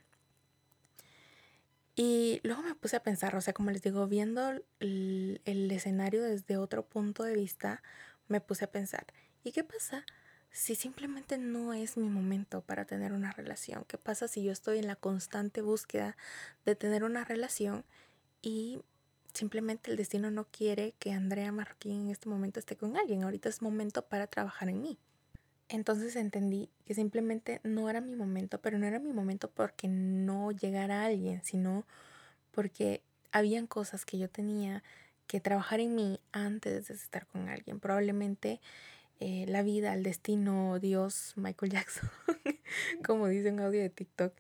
Y 1.95 2.41
luego 2.45 2.63
me 2.63 2.75
puse 2.75 2.97
a 2.97 3.03
pensar, 3.03 3.35
o 3.37 3.41
sea, 3.41 3.53
como 3.53 3.71
les 3.71 3.83
digo, 3.83 4.07
viendo 4.07 4.51
el, 4.79 5.41
el, 5.45 5.71
escenario 5.71 6.23
desde 6.23 6.57
otro 6.57 6.87
punto 6.87 7.25
de 7.25 7.35
vista, 7.35 7.83
me 8.29 8.41
puse 8.41 8.65
a 8.65 8.71
pensar, 8.71 9.07
¿y 9.43 9.53
qué 9.53 9.65
pasa 9.65 10.05
si 10.53 10.75
simplemente 10.75 11.39
no 11.39 11.73
es 11.75 11.97
mi 11.97 12.09
momento 12.09 12.63
para 12.63 12.85
tener 12.85 13.13
una 13.13 13.33
relación? 13.33 13.85
¿Qué 13.87 13.99
pasa 13.99 14.29
si 14.29 14.43
yo 14.43 14.53
estoy 14.53 14.79
en 14.79 14.87
la 14.87 14.97
constante 14.97 15.63
búsqueda 15.63 16.17
de 16.65 16.77
tener 16.77 17.05
una 17.05 17.25
relación 17.25 17.85
y 18.43 18.81
simplemente 19.35 19.91
el 19.91 19.97
destino 19.97 20.31
no 20.31 20.47
quiere 20.51 20.95
que 20.99 21.13
Andrea 21.13 21.53
Marroquín 21.53 22.03
en 22.03 22.11
este 22.11 22.29
momento 22.29 22.61
esté 22.61 22.77
con 22.77 22.97
alguien? 22.97 23.25
Ahorita 23.25 23.49
es 23.49 23.63
momento 23.63 24.03
para 24.03 24.27
trabajar 24.27 24.69
en 24.69 24.81
mí. 24.81 24.99
Entonces 25.71 26.17
entendí 26.17 26.69
que 26.85 26.95
simplemente 26.95 27.61
no 27.63 27.89
era 27.89 28.01
mi 28.01 28.17
momento, 28.17 28.61
pero 28.61 28.77
no 28.77 28.87
era 28.87 28.99
mi 28.99 29.13
momento 29.13 29.49
porque 29.49 29.87
no 29.87 30.51
llegara 30.51 31.05
alguien, 31.05 31.43
sino 31.45 31.87
porque 32.51 33.03
habían 33.31 33.69
cosas 33.69 34.05
que 34.05 34.19
yo 34.19 34.29
tenía 34.29 34.83
que 35.29 35.41
trabajar 35.41 35.79
en 35.79 35.95
mí 35.95 36.19
antes 36.33 36.89
de 36.89 36.95
estar 36.95 37.25
con 37.29 37.49
alguien. 37.49 37.79
Probablemente 37.79 38.61
eh, 39.21 39.45
la 39.47 39.63
vida, 39.63 39.95
el 39.95 40.03
destino, 40.03 40.81
Dios, 40.81 41.35
Michael 41.37 41.71
Jackson, 41.73 42.11
como 43.07 43.29
dice 43.29 43.53
un 43.53 43.61
audio 43.61 43.81
de 43.81 43.91
TikTok, 43.91 44.35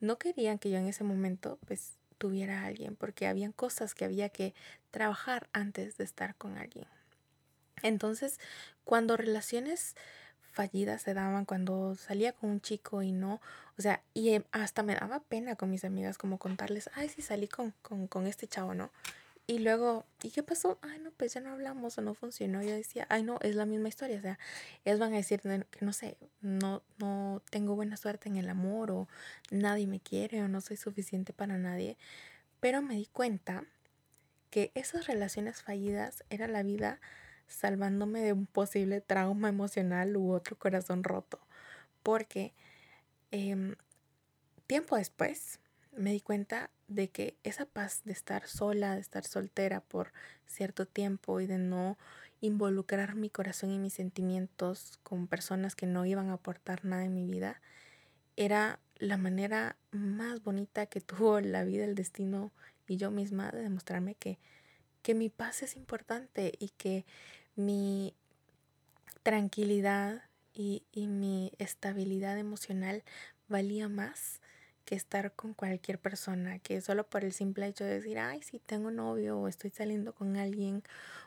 no 0.00 0.18
querían 0.18 0.58
que 0.58 0.70
yo 0.70 0.78
en 0.78 0.88
ese 0.88 1.04
momento 1.04 1.60
pues 1.64 1.92
tuviera 2.18 2.62
a 2.62 2.66
alguien, 2.66 2.96
porque 2.96 3.28
habían 3.28 3.52
cosas 3.52 3.94
que 3.94 4.04
había 4.04 4.30
que 4.30 4.52
trabajar 4.90 5.48
antes 5.52 5.96
de 5.96 6.02
estar 6.02 6.34
con 6.34 6.58
alguien. 6.58 6.86
Entonces, 7.84 8.40
cuando 8.84 9.16
relaciones 9.16 9.94
fallidas 10.52 11.02
se 11.02 11.14
daban 11.14 11.44
cuando 11.44 11.96
salía 11.96 12.32
con 12.32 12.50
un 12.50 12.60
chico 12.60 13.02
y 13.02 13.12
no, 13.12 13.40
o 13.78 13.82
sea, 13.82 14.02
y 14.14 14.30
em, 14.30 14.44
hasta 14.52 14.82
me 14.82 14.94
daba 14.94 15.20
pena 15.20 15.56
con 15.56 15.70
mis 15.70 15.84
amigas 15.84 16.18
como 16.18 16.38
contarles, 16.38 16.90
ay, 16.94 17.08
sí 17.08 17.22
salí 17.22 17.48
con, 17.48 17.72
con, 17.82 18.06
con 18.06 18.26
este 18.26 18.46
chavo, 18.46 18.74
¿no? 18.74 18.90
Y 19.46 19.58
luego, 19.58 20.06
¿y 20.22 20.30
qué 20.30 20.42
pasó? 20.42 20.78
Ay, 20.82 21.00
no, 21.00 21.10
pues 21.10 21.34
ya 21.34 21.40
no 21.40 21.50
hablamos 21.50 21.98
o 21.98 22.00
no 22.00 22.14
funcionó. 22.14 22.62
Yo 22.62 22.70
decía, 22.70 23.06
ay, 23.10 23.24
no, 23.24 23.38
es 23.42 23.56
la 23.56 23.66
misma 23.66 23.88
historia. 23.88 24.18
O 24.18 24.22
sea, 24.22 24.38
ellos 24.84 25.00
van 25.00 25.12
a 25.14 25.16
decir 25.16 25.40
que 25.40 25.66
no 25.80 25.92
sé, 25.92 26.16
no, 26.40 26.82
no 26.98 27.42
tengo 27.50 27.74
buena 27.74 27.96
suerte 27.96 28.28
en 28.28 28.36
el 28.36 28.48
amor 28.48 28.92
o 28.92 29.08
nadie 29.50 29.86
me 29.88 29.98
quiere 30.00 30.42
o 30.42 30.48
no 30.48 30.60
soy 30.60 30.76
suficiente 30.76 31.32
para 31.32 31.58
nadie. 31.58 31.96
Pero 32.60 32.82
me 32.82 32.94
di 32.94 33.06
cuenta 33.06 33.64
que 34.50 34.70
esas 34.74 35.06
relaciones 35.06 35.60
fallidas 35.62 36.24
era 36.30 36.46
la 36.46 36.62
vida 36.62 37.00
salvándome 37.52 38.20
de 38.20 38.32
un 38.32 38.46
posible 38.46 39.00
trauma 39.00 39.48
emocional 39.48 40.16
u 40.16 40.32
otro 40.32 40.58
corazón 40.58 41.04
roto. 41.04 41.38
Porque 42.02 42.52
em, 43.30 43.74
tiempo 44.66 44.96
después 44.96 45.60
me 45.92 46.12
di 46.12 46.20
cuenta 46.20 46.70
de 46.88 47.10
que 47.10 47.36
esa 47.42 47.66
paz 47.66 48.02
de 48.04 48.12
estar 48.12 48.46
sola, 48.46 48.94
de 48.94 49.00
estar 49.00 49.24
soltera 49.24 49.80
por 49.80 50.12
cierto 50.46 50.86
tiempo 50.86 51.40
y 51.40 51.46
de 51.46 51.58
no 51.58 51.98
involucrar 52.40 53.14
mi 53.14 53.30
corazón 53.30 53.70
y 53.70 53.78
mis 53.78 53.94
sentimientos 53.94 54.98
con 55.02 55.28
personas 55.28 55.76
que 55.76 55.86
no 55.86 56.04
iban 56.06 56.28
a 56.30 56.34
aportar 56.34 56.84
nada 56.84 57.04
en 57.04 57.14
mi 57.14 57.24
vida, 57.24 57.60
era 58.36 58.80
la 58.96 59.16
manera 59.16 59.76
más 59.90 60.42
bonita 60.42 60.86
que 60.86 61.00
tuvo 61.00 61.40
la 61.40 61.64
vida, 61.64 61.84
el 61.84 61.94
destino 61.94 62.52
y 62.92 62.96
yo 62.96 63.10
misma 63.10 63.50
de 63.50 63.62
demostrarme 63.62 64.14
que, 64.14 64.38
que 65.02 65.14
mi 65.14 65.30
paz 65.30 65.62
es 65.62 65.76
importante 65.76 66.52
y 66.58 66.68
que 66.70 67.06
mi 67.56 68.14
tranquilidad 69.22 70.22
y, 70.54 70.84
mi 70.94 71.52
estabilidad 71.58 72.38
emocional 72.38 73.02
valía 73.48 73.88
más 73.88 74.40
que 74.84 74.94
estar 74.96 75.32
con 75.32 75.54
cualquier 75.54 75.98
persona, 75.98 76.58
que 76.58 76.80
solo 76.80 77.08
por 77.08 77.24
el 77.24 77.32
simple 77.32 77.66
hecho 77.66 77.84
de 77.84 77.94
decir, 77.94 78.18
ay, 78.18 78.42
si 78.42 78.58
tengo 78.58 78.90
novio 78.90 79.38
o 79.38 79.48
estoy 79.48 79.70
saliendo 79.70 80.12
con 80.14 80.36
alguien, 80.36 80.82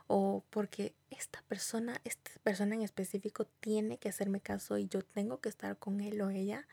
o 0.08 0.44
porque 0.50 0.94
esta 1.10 1.41
persona, 1.44 2.01
esta 2.03 2.32
persona 2.44 2.75
en 2.75 2.82
específico 2.82 3.46
tiene 3.62 3.98
que 3.98 4.10
hacerme 4.10 4.41
caso 4.41 4.77
y 4.77 4.88
yo 4.88 5.01
tengo 5.01 5.39
que 5.39 5.50
estar 5.50 5.77
con 5.77 6.01
él 6.01 6.22
o 6.22 6.29
ella. 6.29 6.67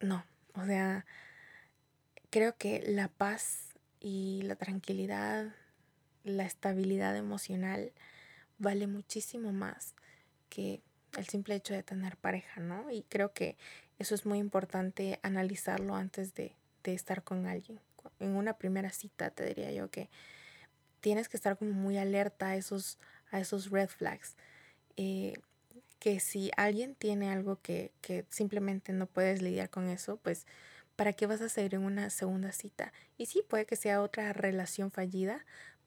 No, 0.00 0.24
o 0.54 0.64
sea, 0.64 1.04
creo 2.30 2.56
que 2.56 2.82
la 2.86 3.08
paz 3.08 3.74
y 4.00 4.42
la 4.44 4.56
tranquilidad 4.56 5.54
la 6.24 6.44
estabilidad 6.44 7.16
emocional 7.16 7.92
vale 8.58 8.86
muchísimo 8.86 9.52
más 9.52 9.94
que 10.48 10.82
el 11.16 11.26
simple 11.26 11.54
hecho 11.54 11.74
de 11.74 11.82
tener 11.82 12.16
pareja, 12.16 12.60
¿no? 12.60 12.90
Y 12.90 13.02
creo 13.04 13.32
que 13.32 13.56
eso 13.98 14.14
es 14.14 14.26
muy 14.26 14.38
importante 14.38 15.20
analizarlo 15.22 15.94
antes 15.94 16.34
de, 16.34 16.56
estar 16.84 17.22
con 17.22 17.46
alguien. 17.46 17.80
En 18.18 18.36
una 18.36 18.58
primera 18.58 18.90
cita 18.90 19.30
te 19.30 19.46
diría 19.46 19.72
yo 19.72 19.90
que 19.90 20.10
tienes 21.00 21.30
que 21.30 21.36
estar 21.38 21.56
como 21.56 21.72
muy 21.72 21.96
alerta 21.96 22.48
a 22.48 22.56
esos, 22.56 22.98
a 23.30 23.40
esos 23.40 23.70
red 23.70 23.88
flags. 23.88 24.36
Eh, 24.96 25.34
que 25.98 26.20
si 26.20 26.50
alguien 26.58 26.94
tiene 26.94 27.30
algo 27.30 27.58
que, 27.62 27.92
que 28.02 28.26
simplemente 28.28 28.92
no 28.92 29.06
puedes 29.06 29.40
lidiar 29.40 29.70
con 29.70 29.88
eso, 29.88 30.18
pues 30.18 30.46
¿para 30.96 31.14
qué 31.14 31.26
vas 31.26 31.40
a 31.40 31.48
seguir 31.48 31.74
en 31.76 31.84
una 31.84 32.10
segunda 32.10 32.52
cita? 32.52 32.92
Y 33.16 33.26
sí, 33.26 33.42
puede 33.48 33.64
que 33.64 33.76
sea 33.76 34.02
otra 34.02 34.32
relación 34.34 34.90
fallida, 34.90 35.44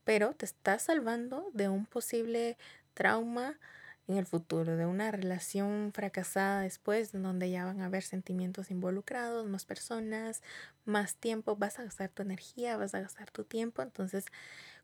pero 0.08 0.32
te 0.32 0.46
estás 0.46 0.84
salvando 0.84 1.50
de 1.54 1.68
un 1.68 1.86
posible 1.86 2.58
trauma 2.94 3.60
en 4.08 4.16
el 4.16 4.26
futuro, 4.26 4.78
de 4.78 4.86
una 4.86 5.12
relación 5.12 5.92
fracasada 5.94 6.62
después, 6.62 7.12
donde 7.12 7.52
ya 7.52 7.66
van 7.66 7.82
a 7.82 7.88
haber 7.88 8.04
sentimientos 8.04 8.72
involucrados, 8.72 9.46
más 9.48 9.66
personas, 9.66 10.44
más 10.86 11.18
tiempo, 11.18 11.58
vas 11.58 11.78
a 11.78 11.84
gastar 11.84 12.08
tu 12.08 12.22
energía, 12.22 12.78
vas 12.78 12.96
a 12.96 13.02
gastar 13.02 13.32
tu 13.32 13.44
tiempo. 13.44 13.82
Entonces, 13.82 14.24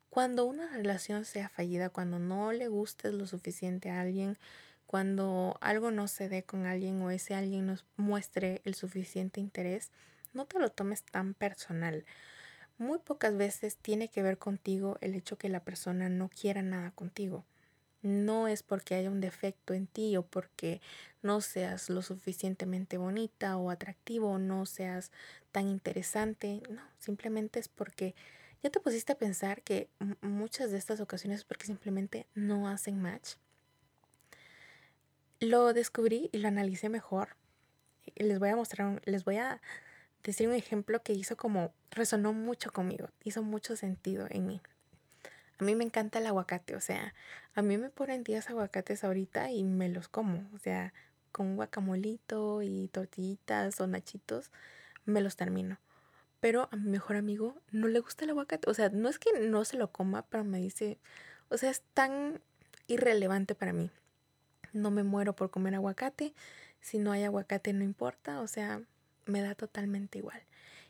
cuando 0.09 0.43
una 0.43 0.67
relación 0.67 1.23
sea 1.23 1.47
fallida, 1.47 1.87
cuando 1.87 2.19
no 2.19 2.51
le 2.51 2.67
gustes 2.67 3.13
lo 3.13 3.25
suficiente 3.25 3.91
a 3.91 4.01
alguien, 4.01 4.37
cuando 4.87 5.57
algo 5.61 5.89
no 5.89 6.09
se 6.09 6.27
dé 6.27 6.43
con 6.43 6.65
alguien 6.65 7.01
o 7.01 7.11
ese 7.11 7.33
alguien 7.33 7.65
nos 7.65 7.85
muestre 7.95 8.61
el 8.65 8.75
suficiente 8.75 9.39
interés, 9.39 9.89
no 10.33 10.47
te 10.47 10.59
lo 10.59 10.67
tomes 10.67 11.01
tan 11.03 11.33
personal 11.33 12.03
muy 12.77 12.99
pocas 12.99 13.35
veces 13.35 13.77
tiene 13.77 14.09
que 14.09 14.23
ver 14.23 14.37
contigo 14.37 14.97
el 15.01 15.15
hecho 15.15 15.37
que 15.37 15.49
la 15.49 15.63
persona 15.63 16.09
no 16.09 16.29
quiera 16.29 16.61
nada 16.61 16.91
contigo. 16.91 17.45
No 18.01 18.47
es 18.49 18.63
porque 18.63 18.95
haya 18.95 19.09
un 19.09 19.21
defecto 19.21 19.73
en 19.73 19.87
ti 19.87 20.17
o 20.17 20.23
porque 20.23 20.81
no 21.21 21.39
seas 21.39 21.89
lo 21.89 22.01
suficientemente 22.01 22.97
bonita 22.97 23.55
o 23.57 23.69
atractivo 23.69 24.31
o 24.31 24.39
no 24.39 24.65
seas 24.65 25.11
tan 25.51 25.69
interesante. 25.69 26.61
No, 26.69 26.81
simplemente 26.99 27.59
es 27.59 27.69
porque 27.69 28.13
ya 28.61 28.69
te 28.69 28.79
pusiste 28.79 29.13
a 29.13 29.17
pensar 29.17 29.61
que 29.61 29.89
muchas 30.21 30.71
de 30.71 30.77
estas 30.77 30.99
ocasiones 30.99 31.39
es 31.39 31.45
porque 31.45 31.65
simplemente 31.65 32.27
no 32.33 32.67
hacen 32.67 33.01
match. 33.01 33.35
Lo 35.39 35.73
descubrí 35.73 36.29
y 36.31 36.39
lo 36.39 36.47
analicé 36.47 36.89
mejor. 36.89 37.35
Les 38.15 38.39
voy 38.39 38.49
a 38.49 38.55
mostrar, 38.55 39.01
les 39.05 39.23
voy 39.25 39.37
a 39.37 39.61
decir 40.23 40.47
un 40.47 40.55
ejemplo 40.55 41.01
que 41.03 41.13
hizo 41.13 41.35
como, 41.37 41.73
resonó 41.91 42.33
mucho 42.33 42.71
conmigo, 42.71 43.09
hizo 43.23 43.43
mucho 43.43 43.75
sentido 43.75 44.27
en 44.29 44.47
mí. 44.47 44.61
A 45.59 45.63
mí 45.63 45.75
me 45.75 45.83
encanta 45.83 46.19
el 46.19 46.27
aguacate, 46.27 46.75
o 46.75 46.81
sea, 46.81 47.13
a 47.55 47.61
mí 47.61 47.77
me 47.77 47.89
ponen 47.89 48.23
10 48.23 48.49
aguacates 48.49 49.03
ahorita 49.03 49.51
y 49.51 49.63
me 49.63 49.89
los 49.89 50.07
como, 50.07 50.49
o 50.53 50.59
sea, 50.59 50.93
con 51.31 51.55
guacamolito 51.55 52.61
y 52.61 52.87
tortillitas 52.89 53.79
o 53.79 53.87
nachitos, 53.87 54.51
me 55.05 55.21
los 55.21 55.35
termino. 55.35 55.77
Pero 56.39 56.67
a 56.71 56.75
mi 56.75 56.89
mejor 56.89 57.15
amigo 57.15 57.61
no 57.71 57.87
le 57.87 57.99
gusta 57.99 58.25
el 58.25 58.31
aguacate, 58.31 58.69
o 58.69 58.73
sea, 58.73 58.89
no 58.89 59.09
es 59.09 59.19
que 59.19 59.39
no 59.39 59.63
se 59.65 59.77
lo 59.77 59.91
coma, 59.91 60.25
pero 60.29 60.43
me 60.43 60.59
dice, 60.59 60.99
o 61.49 61.57
sea, 61.57 61.69
es 61.69 61.81
tan 61.93 62.41
irrelevante 62.87 63.55
para 63.55 63.73
mí. 63.73 63.91
No 64.73 64.91
me 64.91 65.03
muero 65.03 65.35
por 65.35 65.51
comer 65.51 65.75
aguacate, 65.75 66.33
si 66.81 66.97
no 66.97 67.11
hay 67.11 67.23
aguacate 67.23 67.73
no 67.73 67.83
importa, 67.83 68.41
o 68.41 68.47
sea, 68.47 68.81
me 69.25 69.41
da 69.41 69.55
totalmente 69.55 70.19
igual. 70.19 70.41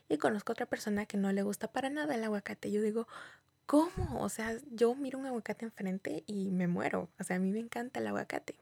Y 0.08 0.18
conozco 0.18 0.52
otra 0.52 0.66
persona 0.66 1.06
que 1.06 1.16
no 1.16 1.32
le 1.32 1.42
gusta 1.42 1.72
para 1.72 1.90
nada 1.90 2.14
el 2.14 2.24
aguacate. 2.24 2.70
Yo 2.70 2.82
digo, 2.82 3.08
¿cómo? 3.66 4.22
O 4.22 4.28
sea, 4.28 4.56
yo 4.70 4.94
miro 4.94 5.18
un 5.18 5.26
aguacate 5.26 5.64
enfrente 5.64 6.24
y 6.26 6.50
me 6.50 6.66
muero. 6.68 7.08
O 7.18 7.24
sea, 7.24 7.36
a 7.36 7.38
mí 7.38 7.50
me 7.50 7.60
encanta 7.60 8.00
el 8.00 8.06
aguacate. 8.06 8.58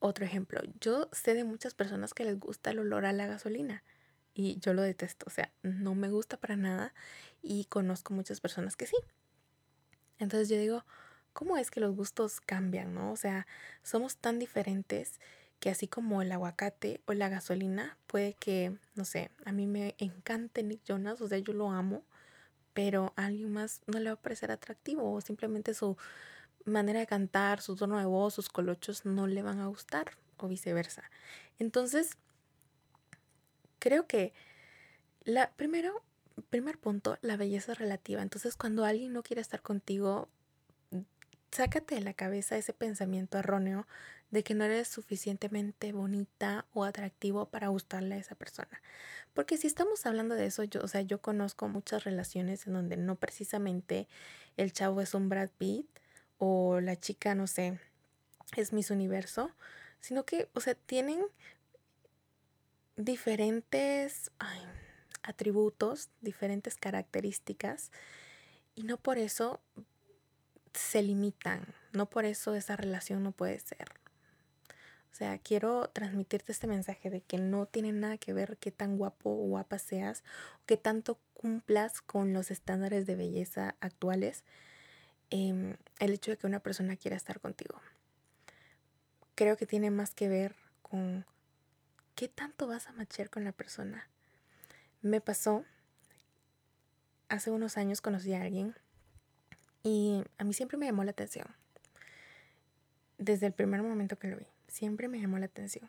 Otro 0.00 0.24
ejemplo, 0.24 0.60
yo 0.80 1.10
sé 1.12 1.34
de 1.34 1.44
muchas 1.44 1.74
personas 1.74 2.14
que 2.14 2.24
les 2.24 2.40
gusta 2.40 2.70
el 2.70 2.78
olor 2.78 3.04
a 3.04 3.12
la 3.12 3.26
gasolina 3.26 3.84
y 4.32 4.58
yo 4.60 4.72
lo 4.72 4.80
detesto, 4.80 5.26
o 5.26 5.30
sea, 5.30 5.52
no 5.62 5.94
me 5.94 6.08
gusta 6.08 6.38
para 6.38 6.56
nada 6.56 6.94
y 7.42 7.66
conozco 7.66 8.14
muchas 8.14 8.40
personas 8.40 8.76
que 8.76 8.86
sí. 8.86 8.96
Entonces 10.18 10.48
yo 10.48 10.56
digo, 10.56 10.86
¿cómo 11.34 11.58
es 11.58 11.70
que 11.70 11.80
los 11.80 11.94
gustos 11.94 12.40
cambian, 12.40 12.94
no? 12.94 13.12
O 13.12 13.16
sea, 13.16 13.46
somos 13.82 14.16
tan 14.16 14.38
diferentes 14.38 15.20
que 15.60 15.70
así 15.70 15.86
como 15.86 16.22
el 16.22 16.32
aguacate 16.32 17.02
o 17.06 17.12
la 17.12 17.28
gasolina, 17.28 17.96
puede 18.06 18.34
que, 18.34 18.76
no 18.94 19.04
sé, 19.04 19.30
a 19.44 19.52
mí 19.52 19.66
me 19.66 19.94
encante 19.98 20.62
Nick 20.62 20.82
Jonas, 20.84 21.20
o 21.20 21.28
sea, 21.28 21.38
yo 21.38 21.52
lo 21.52 21.70
amo, 21.70 22.02
pero 22.72 23.12
a 23.16 23.26
alguien 23.26 23.52
más 23.52 23.82
no 23.86 24.00
le 24.00 24.10
va 24.10 24.14
a 24.14 24.20
parecer 24.20 24.50
atractivo 24.50 25.12
o 25.12 25.20
simplemente 25.20 25.74
su 25.74 25.98
manera 26.64 27.00
de 27.00 27.06
cantar, 27.06 27.60
su 27.60 27.76
tono 27.76 27.98
de 27.98 28.06
voz, 28.06 28.34
sus 28.34 28.48
colochos 28.48 29.04
no 29.04 29.26
le 29.26 29.42
van 29.42 29.60
a 29.60 29.66
gustar 29.66 30.12
o 30.38 30.48
viceversa. 30.48 31.04
Entonces, 31.58 32.16
creo 33.78 34.06
que 34.06 34.32
la 35.24 35.50
primero, 35.52 36.02
primer 36.48 36.78
punto, 36.78 37.18
la 37.20 37.36
belleza 37.36 37.74
relativa. 37.74 38.22
Entonces, 38.22 38.56
cuando 38.56 38.84
alguien 38.86 39.12
no 39.12 39.22
quiere 39.22 39.42
estar 39.42 39.60
contigo, 39.60 40.28
sácate 41.50 41.96
de 41.96 42.00
la 42.00 42.14
cabeza 42.14 42.56
ese 42.56 42.72
pensamiento 42.72 43.38
erróneo 43.38 43.86
de 44.30 44.44
que 44.44 44.54
no 44.54 44.64
eres 44.64 44.88
suficientemente 44.88 45.92
bonita 45.92 46.66
o 46.72 46.84
atractivo 46.84 47.46
para 47.46 47.68
gustarle 47.68 48.14
a 48.14 48.18
esa 48.18 48.34
persona. 48.34 48.80
Porque 49.34 49.56
si 49.56 49.66
estamos 49.66 50.06
hablando 50.06 50.34
de 50.34 50.46
eso, 50.46 50.64
yo, 50.64 50.80
o 50.82 50.88
sea, 50.88 51.00
yo 51.02 51.20
conozco 51.20 51.68
muchas 51.68 52.04
relaciones 52.04 52.66
en 52.66 52.74
donde 52.74 52.96
no 52.96 53.16
precisamente 53.16 54.08
el 54.56 54.72
chavo 54.72 55.00
es 55.00 55.14
un 55.14 55.28
Brad 55.28 55.50
Pitt 55.58 55.86
o 56.38 56.80
la 56.80 56.96
chica, 56.96 57.34
no 57.34 57.46
sé, 57.46 57.78
es 58.56 58.72
Miss 58.72 58.90
Universo, 58.90 59.50
sino 60.00 60.24
que, 60.24 60.48
o 60.54 60.60
sea, 60.60 60.74
tienen 60.74 61.24
diferentes 62.96 64.30
atributos, 65.22 66.10
diferentes 66.20 66.76
características 66.76 67.90
y 68.74 68.84
no 68.84 68.96
por 68.96 69.18
eso 69.18 69.60
se 70.72 71.02
limitan, 71.02 71.66
no 71.92 72.06
por 72.06 72.24
eso 72.24 72.54
esa 72.54 72.76
relación 72.76 73.22
no 73.22 73.32
puede 73.32 73.58
ser. 73.58 73.99
O 75.12 75.14
sea, 75.14 75.38
quiero 75.38 75.88
transmitirte 75.88 76.52
este 76.52 76.66
mensaje 76.66 77.10
de 77.10 77.20
que 77.20 77.38
no 77.38 77.66
tiene 77.66 77.92
nada 77.92 78.16
que 78.16 78.32
ver 78.32 78.56
qué 78.58 78.70
tan 78.70 78.96
guapo 78.96 79.30
o 79.30 79.48
guapa 79.48 79.78
seas, 79.78 80.22
o 80.62 80.66
qué 80.66 80.76
tanto 80.76 81.18
cumplas 81.34 82.00
con 82.00 82.32
los 82.32 82.50
estándares 82.50 83.06
de 83.06 83.16
belleza 83.16 83.74
actuales, 83.80 84.44
Em, 85.30 85.76
el 86.00 86.12
hecho 86.12 86.32
de 86.32 86.36
que 86.36 86.48
una 86.48 86.58
persona 86.58 86.96
quiera 86.96 87.16
estar 87.16 87.40
contigo. 87.40 87.80
Creo 89.36 89.56
que 89.56 89.64
tiene 89.64 89.90
más 89.90 90.12
que 90.12 90.28
ver 90.28 90.56
con 90.82 91.24
qué 92.16 92.28
tanto 92.28 92.66
vas 92.66 92.88
a 92.88 92.92
machear 92.92 93.30
con 93.30 93.44
la 93.44 93.52
persona. 93.52 94.08
Me 95.02 95.20
pasó, 95.20 95.64
hace 97.28 97.52
unos 97.52 97.76
años 97.76 98.00
conocí 98.00 98.34
a 98.34 98.42
alguien 98.42 98.74
y 99.84 100.24
a 100.36 100.44
mí 100.44 100.52
siempre 100.52 100.76
me 100.76 100.86
llamó 100.86 101.04
la 101.04 101.12
atención. 101.12 101.46
Desde 103.18 103.46
el 103.46 103.52
primer 103.52 103.82
momento 103.82 104.18
que 104.18 104.28
lo 104.28 104.36
vi, 104.36 104.46
siempre 104.70 105.08
me 105.08 105.20
llamó 105.20 105.38
la 105.38 105.46
atención. 105.46 105.88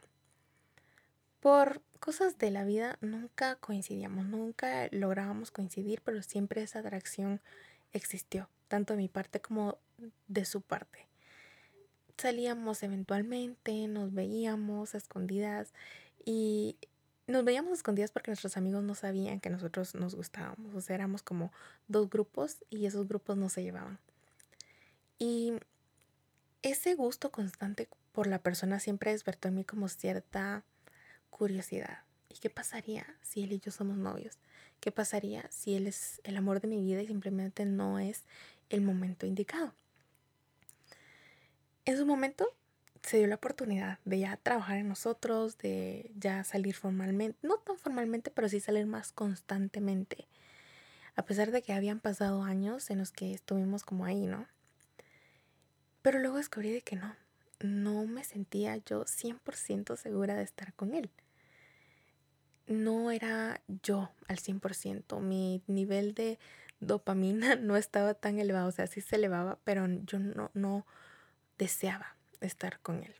Por 1.39 1.81
cosas 1.99 2.37
de 2.37 2.51
la 2.51 2.65
vida 2.65 2.97
nunca 3.01 3.55
coincidíamos, 3.55 4.25
nunca 4.25 4.87
lográbamos 4.91 5.51
coincidir, 5.51 6.01
pero 6.03 6.21
siempre 6.21 6.61
esa 6.61 6.79
atracción 6.79 7.41
existió 7.93 8.49
tanto 8.67 8.93
de 8.93 8.97
mi 8.97 9.07
parte 9.07 9.41
como 9.41 9.77
de 10.27 10.45
su 10.45 10.61
parte. 10.61 11.07
Salíamos 12.17 12.83
eventualmente, 12.83 13.87
nos 13.87 14.13
veíamos 14.13 14.93
escondidas 14.93 15.73
y 16.23 16.77
nos 17.27 17.43
veíamos 17.43 17.73
escondidas 17.73 18.11
porque 18.11 18.31
nuestros 18.31 18.57
amigos 18.57 18.83
no 18.83 18.95
sabían 18.95 19.39
que 19.39 19.49
nosotros 19.49 19.95
nos 19.95 20.15
gustábamos. 20.15 20.75
O 20.75 20.81
sea, 20.81 20.95
éramos 20.95 21.23
como 21.23 21.51
dos 21.87 22.09
grupos 22.09 22.63
y 22.69 22.85
esos 22.85 23.07
grupos 23.07 23.37
no 23.37 23.49
se 23.49 23.63
llevaban. 23.63 23.99
Y 25.17 25.53
ese 26.61 26.95
gusto 26.95 27.31
constante 27.31 27.87
por 28.11 28.27
la 28.27 28.39
persona 28.39 28.79
siempre 28.79 29.11
despertó 29.11 29.47
en 29.47 29.55
mí 29.55 29.63
como 29.63 29.87
cierta 29.87 30.63
curiosidad. 31.29 31.99
¿Y 32.29 32.35
qué 32.35 32.49
pasaría 32.49 33.05
si 33.21 33.43
él 33.43 33.53
y 33.53 33.59
yo 33.59 33.71
somos 33.71 33.97
novios? 33.97 34.37
¿Qué 34.79 34.91
pasaría 34.91 35.45
si 35.51 35.75
él 35.75 35.87
es 35.87 36.21
el 36.23 36.37
amor 36.37 36.61
de 36.61 36.67
mi 36.67 36.81
vida 36.81 37.01
y 37.01 37.07
simplemente 37.07 37.65
no 37.65 37.99
es 37.99 38.23
el 38.71 38.81
momento 38.81 39.25
indicado. 39.25 39.73
En 41.85 41.97
su 41.97 42.05
momento 42.05 42.47
se 43.03 43.17
dio 43.17 43.27
la 43.27 43.35
oportunidad 43.35 43.99
de 44.05 44.19
ya 44.19 44.37
trabajar 44.37 44.77
en 44.77 44.87
nosotros, 44.87 45.57
de 45.57 46.11
ya 46.15 46.43
salir 46.43 46.75
formalmente, 46.75 47.37
no 47.41 47.57
tan 47.57 47.77
formalmente, 47.77 48.31
pero 48.31 48.47
sí 48.47 48.59
salir 48.59 48.85
más 48.85 49.11
constantemente. 49.11 50.27
A 51.15 51.25
pesar 51.25 51.51
de 51.51 51.61
que 51.61 51.73
habían 51.73 51.99
pasado 51.99 52.43
años 52.43 52.89
en 52.89 52.99
los 52.99 53.11
que 53.11 53.33
estuvimos 53.33 53.83
como 53.83 54.05
ahí, 54.05 54.25
¿no? 54.25 54.47
Pero 56.01 56.19
luego 56.19 56.37
descubrí 56.37 56.71
de 56.71 56.81
que 56.81 56.95
no, 56.95 57.15
no 57.63 58.05
me 58.05 58.23
sentía 58.23 58.77
yo 58.77 59.05
100% 59.05 59.95
segura 59.97 60.35
de 60.35 60.43
estar 60.43 60.73
con 60.73 60.93
él. 60.93 61.09
No 62.67 63.11
era 63.11 63.61
yo 63.83 64.09
al 64.27 64.37
100%. 64.37 65.19
Mi 65.19 65.61
nivel 65.67 66.13
de 66.13 66.39
dopamina 66.79 67.55
no 67.57 67.77
estaba 67.77 68.13
tan 68.13 68.39
elevado, 68.39 68.67
o 68.67 68.71
sea, 68.71 68.87
sí 68.87 69.01
se 69.01 69.15
elevaba, 69.15 69.59
pero 69.63 69.87
yo 70.05 70.19
no, 70.19 70.51
no 70.53 70.85
deseaba 71.57 72.15
estar 72.39 72.79
con 72.79 73.03
él. 73.03 73.15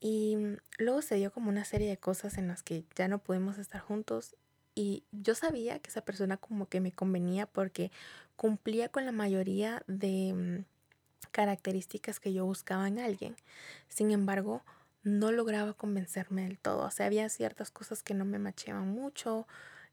Y 0.00 0.36
luego 0.78 1.02
se 1.02 1.16
dio 1.16 1.32
como 1.32 1.48
una 1.48 1.64
serie 1.64 1.88
de 1.88 1.96
cosas 1.96 2.38
en 2.38 2.48
las 2.48 2.62
que 2.62 2.84
ya 2.94 3.08
no 3.08 3.18
pudimos 3.18 3.58
estar 3.58 3.80
juntos 3.80 4.36
y 4.74 5.02
yo 5.10 5.34
sabía 5.34 5.80
que 5.80 5.90
esa 5.90 6.02
persona 6.02 6.36
como 6.36 6.68
que 6.68 6.80
me 6.80 6.92
convenía 6.92 7.46
porque 7.46 7.90
cumplía 8.36 8.88
con 8.90 9.04
la 9.04 9.10
mayoría 9.10 9.82
de 9.88 10.32
mm, 10.32 10.64
características 11.28 12.20
que 12.20 12.32
yo 12.32 12.44
buscaba 12.44 12.88
en 12.88 12.98
alguien. 12.98 13.36
Sin 13.88 14.10
embargo, 14.10 14.62
no 15.02 15.32
lograba 15.32 15.74
convencerme 15.74 16.42
del 16.42 16.58
todo. 16.58 16.84
O 16.84 16.90
sea, 16.90 17.06
había 17.06 17.28
ciertas 17.28 17.70
cosas 17.70 18.02
que 18.02 18.14
no 18.14 18.24
me 18.24 18.38
macheaban 18.38 18.88
mucho. 18.88 19.46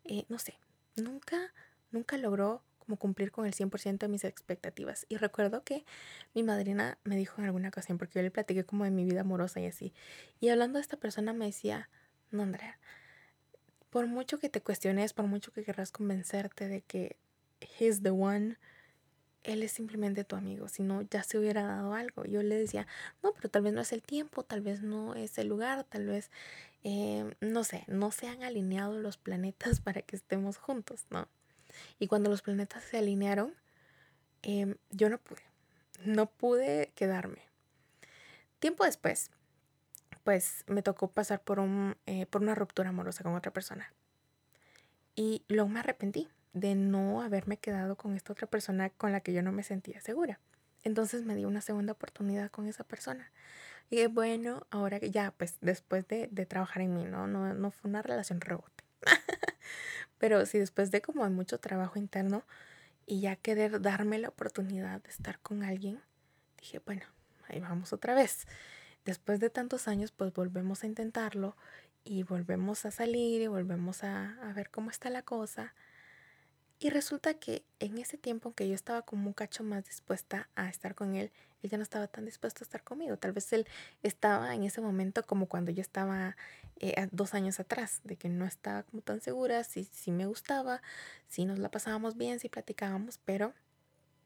Eh, 0.03 0.25
no 0.29 0.39
sé, 0.39 0.57
nunca 0.95 1.53
nunca 1.95 2.17
logró 2.17 2.61
como 2.79 2.97
cumplir 2.97 3.31
con 3.31 3.47
el 3.47 3.53
100% 3.53 4.05
de 4.05 4.07
mis 4.07 4.23
expectativas. 4.23 5.07
Y 5.09 5.17
recuerdo 5.17 5.63
que 5.63 5.85
mi 6.35 6.43
madrina 6.43 6.99
me 7.03 7.15
dijo 7.15 7.41
en 7.41 7.45
alguna 7.45 7.69
ocasión, 7.69 7.97
porque 7.97 8.19
yo 8.19 8.23
le 8.23 8.29
platiqué 8.29 8.63
como 8.63 8.83
de 8.83 8.91
mi 8.91 9.05
vida 9.05 9.21
amorosa 9.21 9.59
y 9.59 9.65
así. 9.65 9.93
Y 10.39 10.49
hablando 10.49 10.77
de 10.77 10.81
esta 10.81 10.97
persona 10.97 11.33
me 11.33 11.45
decía, 11.45 11.89
no, 12.29 12.43
Andrea, 12.43 12.77
por 13.89 14.05
mucho 14.05 14.37
que 14.37 14.49
te 14.49 14.61
cuestiones, 14.61 15.13
por 15.13 15.25
mucho 15.25 15.51
que 15.51 15.63
querrás 15.63 15.91
convencerte 15.91 16.67
de 16.67 16.81
que 16.81 17.17
he's 17.79 18.03
the 18.03 18.11
one, 18.11 18.57
él 19.45 19.63
es 19.63 19.71
simplemente 19.71 20.23
tu 20.23 20.35
amigo, 20.35 20.67
si 20.67 20.83
no 20.83 21.01
ya 21.03 21.23
se 21.23 21.37
hubiera 21.37 21.63
dado 21.63 21.93
algo. 21.93 22.25
Yo 22.25 22.41
le 22.41 22.55
decía, 22.55 22.87
no, 23.23 23.33
pero 23.33 23.49
tal 23.49 23.61
vez 23.61 23.73
no 23.73 23.81
es 23.81 23.93
el 23.93 24.01
tiempo, 24.01 24.43
tal 24.43 24.61
vez 24.61 24.81
no 24.81 25.15
es 25.15 25.37
el 25.37 25.47
lugar, 25.47 25.83
tal 25.85 26.07
vez, 26.07 26.31
eh, 26.83 27.35
no 27.41 27.63
sé, 27.63 27.83
no 27.87 28.11
se 28.11 28.27
han 28.27 28.43
alineado 28.43 28.97
los 28.97 29.17
planetas 29.17 29.79
para 29.81 30.01
que 30.01 30.15
estemos 30.15 30.57
juntos, 30.57 31.05
¿no? 31.09 31.27
Y 31.99 32.07
cuando 32.07 32.29
los 32.29 32.41
planetas 32.41 32.83
se 32.83 32.97
alinearon, 32.97 33.53
em, 34.41 34.75
yo 34.91 35.09
no 35.09 35.17
pude, 35.17 35.43
no 36.03 36.27
pude 36.27 36.91
quedarme. 36.95 37.41
Tiempo 38.59 38.85
después, 38.85 39.31
pues 40.23 40.63
me 40.67 40.81
tocó 40.81 41.11
pasar 41.11 41.41
por, 41.43 41.59
un, 41.59 41.97
eh, 42.05 42.25
por 42.25 42.41
una 42.41 42.55
ruptura 42.55 42.89
amorosa 42.89 43.23
con 43.23 43.35
otra 43.35 43.53
persona. 43.53 43.93
Y 45.15 45.43
luego 45.47 45.69
me 45.69 45.79
arrepentí 45.79 46.29
de 46.55 46.73
no 46.73 47.21
haberme 47.21 47.57
quedado 47.57 47.97
con 47.97 48.15
esta 48.15 48.33
otra 48.33 48.47
persona 48.47 48.89
con 48.89 49.11
la 49.11 49.19
que 49.19 49.33
yo 49.33 49.43
no 49.43 49.51
me 49.51 49.61
sentía 49.61 49.99
segura. 49.99 50.39
Entonces 50.83 51.25
me 51.25 51.35
di 51.35 51.43
una 51.43 51.61
segunda 51.61 51.91
oportunidad 51.91 52.49
con 52.49 52.67
esa 52.67 52.85
persona. 52.85 53.31
Y 53.89 54.07
bueno, 54.07 54.65
ahora 54.71 54.99
que 54.99 55.11
ya, 55.11 55.31
pues 55.37 55.57
después 55.59 56.07
de, 56.07 56.29
de 56.31 56.45
trabajar 56.45 56.81
en 56.81 56.95
mí, 56.95 57.03
¿no? 57.03 57.27
¿no? 57.27 57.53
No 57.53 57.71
fue 57.71 57.89
una 57.89 58.01
relación 58.01 58.39
rebote. 58.39 58.83
Pero 60.17 60.45
si 60.45 60.57
después 60.57 60.91
de 60.91 61.01
como 61.01 61.29
mucho 61.29 61.59
trabajo 61.59 61.99
interno 61.99 62.43
y 63.05 63.19
ya 63.19 63.35
querer 63.35 63.81
darme 63.81 64.17
la 64.17 64.29
oportunidad 64.29 65.01
de 65.01 65.09
estar 65.09 65.39
con 65.39 65.61
alguien, 65.61 65.99
dije, 66.57 66.79
bueno, 66.85 67.03
ahí 67.49 67.59
vamos 67.59 67.91
otra 67.91 68.15
vez. 68.15 68.47
Después 69.03 69.41
de 69.41 69.49
tantos 69.49 69.89
años, 69.89 70.13
pues 70.13 70.33
volvemos 70.33 70.83
a 70.83 70.87
intentarlo 70.87 71.57
y 72.05 72.23
volvemos 72.23 72.85
a 72.85 72.91
salir 72.91 73.41
y 73.41 73.47
volvemos 73.47 74.05
a, 74.05 74.37
a 74.49 74.53
ver 74.53 74.69
cómo 74.71 74.89
está 74.89 75.09
la 75.09 75.21
cosa. 75.21 75.73
Y 76.79 76.89
resulta 76.89 77.35
que 77.35 77.63
en 77.79 77.97
ese 77.97 78.17
tiempo 78.17 78.53
que 78.53 78.67
yo 78.67 78.75
estaba 78.75 79.01
como 79.03 79.27
un 79.27 79.33
cacho 79.33 79.63
más 79.63 79.85
dispuesta 79.85 80.49
a 80.55 80.69
estar 80.69 80.93
con 80.93 81.15
él, 81.15 81.31
ya 81.67 81.77
no 81.77 81.83
estaba 81.83 82.07
tan 82.07 82.25
dispuesto 82.25 82.63
a 82.63 82.65
estar 82.65 82.83
conmigo. 82.83 83.17
Tal 83.17 83.31
vez 83.31 83.51
él 83.53 83.67
estaba 84.03 84.53
en 84.53 84.63
ese 84.63 84.81
momento 84.81 85.23
como 85.23 85.47
cuando 85.47 85.71
yo 85.71 85.81
estaba 85.81 86.35
eh, 86.79 87.07
dos 87.11 87.33
años 87.33 87.59
atrás, 87.59 88.01
de 88.03 88.17
que 88.17 88.29
no 88.29 88.45
estaba 88.45 88.83
como 88.83 89.01
tan 89.01 89.21
segura, 89.21 89.63
si, 89.63 89.85
si 89.85 90.11
me 90.11 90.25
gustaba, 90.25 90.81
si 91.27 91.45
nos 91.45 91.59
la 91.59 91.69
pasábamos 91.69 92.17
bien, 92.17 92.39
si 92.39 92.49
platicábamos, 92.49 93.19
pero 93.25 93.53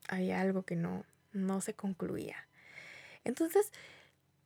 había 0.07 0.41
algo 0.41 0.63
que 0.63 0.75
no, 0.75 1.05
no 1.31 1.62
se 1.62 1.73
concluía. 1.73 2.47
Entonces, 3.23 3.71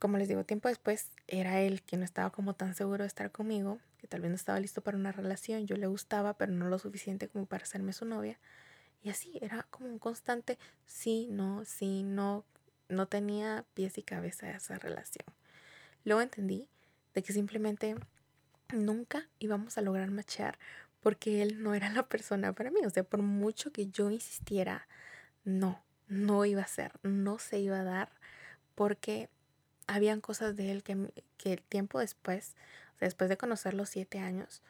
como 0.03 0.17
les 0.17 0.27
digo, 0.27 0.43
tiempo 0.43 0.67
después 0.67 1.11
era 1.27 1.61
él 1.61 1.81
quien 1.81 2.01
no 2.01 2.05
estaba 2.05 2.29
como 2.29 2.55
tan 2.55 2.75
seguro 2.75 3.05
de 3.05 3.07
estar 3.07 3.31
conmigo, 3.31 3.79
que 3.99 4.05
tal 4.05 4.19
vez 4.19 4.31
no 4.31 4.35
estaba 4.35 4.59
listo 4.59 4.81
para 4.81 4.97
una 4.97 5.13
relación, 5.13 5.65
yo 5.65 5.77
le 5.77 5.87
gustaba, 5.87 6.33
pero 6.33 6.51
no 6.51 6.67
lo 6.67 6.77
suficiente 6.77 7.29
como 7.29 7.45
para 7.45 7.63
hacerme 7.63 7.93
su 7.93 8.03
novia. 8.03 8.37
Y 9.01 9.11
así, 9.11 9.39
era 9.41 9.63
como 9.69 9.87
un 9.87 9.99
constante 9.99 10.59
sí, 10.85 11.29
no, 11.31 11.63
sí, 11.63 12.03
no, 12.03 12.43
no 12.89 13.05
tenía 13.05 13.63
pies 13.75 13.97
y 13.97 14.03
cabeza 14.03 14.51
esa 14.51 14.77
relación. 14.77 15.23
Luego 16.03 16.19
entendí 16.19 16.67
de 17.13 17.23
que 17.23 17.31
simplemente 17.31 17.95
nunca 18.73 19.29
íbamos 19.39 19.77
a 19.77 19.81
lograr 19.83 20.11
machear 20.11 20.59
porque 20.99 21.41
él 21.41 21.63
no 21.63 21.75
era 21.75 21.89
la 21.93 22.09
persona 22.09 22.51
para 22.51 22.71
mí. 22.71 22.81
O 22.85 22.89
sea, 22.89 23.05
por 23.05 23.21
mucho 23.21 23.71
que 23.71 23.87
yo 23.87 24.09
insistiera, 24.09 24.85
no, 25.45 25.81
no 26.09 26.43
iba 26.43 26.61
a 26.61 26.67
ser, 26.67 26.91
no 27.03 27.39
se 27.39 27.59
iba 27.59 27.79
a 27.79 27.85
dar 27.85 28.11
porque 28.75 29.29
habían 29.87 30.21
cosas 30.21 30.55
de 30.55 30.71
él 30.71 30.83
que, 30.83 31.11
que 31.37 31.57
tiempo 31.57 31.99
después, 31.99 32.55
después 32.99 33.29
de 33.29 33.37
conocer 33.37 33.73
los 33.73 33.89
siete 33.89 34.19
años, 34.19 34.61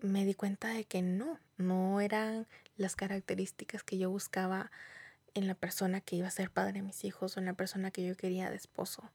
me 0.00 0.24
di 0.24 0.34
cuenta 0.34 0.68
de 0.68 0.84
que 0.84 1.02
no, 1.02 1.38
no 1.56 2.00
eran 2.00 2.46
las 2.76 2.96
características 2.96 3.82
que 3.82 3.98
yo 3.98 4.10
buscaba 4.10 4.70
en 5.34 5.46
la 5.46 5.54
persona 5.54 6.00
que 6.00 6.16
iba 6.16 6.28
a 6.28 6.32
ser 6.32 6.50
padre 6.50 6.74
de 6.74 6.82
mis 6.82 7.04
hijos 7.04 7.36
o 7.36 7.40
en 7.40 7.46
la 7.46 7.54
persona 7.54 7.90
que 7.90 8.06
yo 8.06 8.16
quería 8.16 8.50
de 8.50 8.56
esposo. 8.56 9.10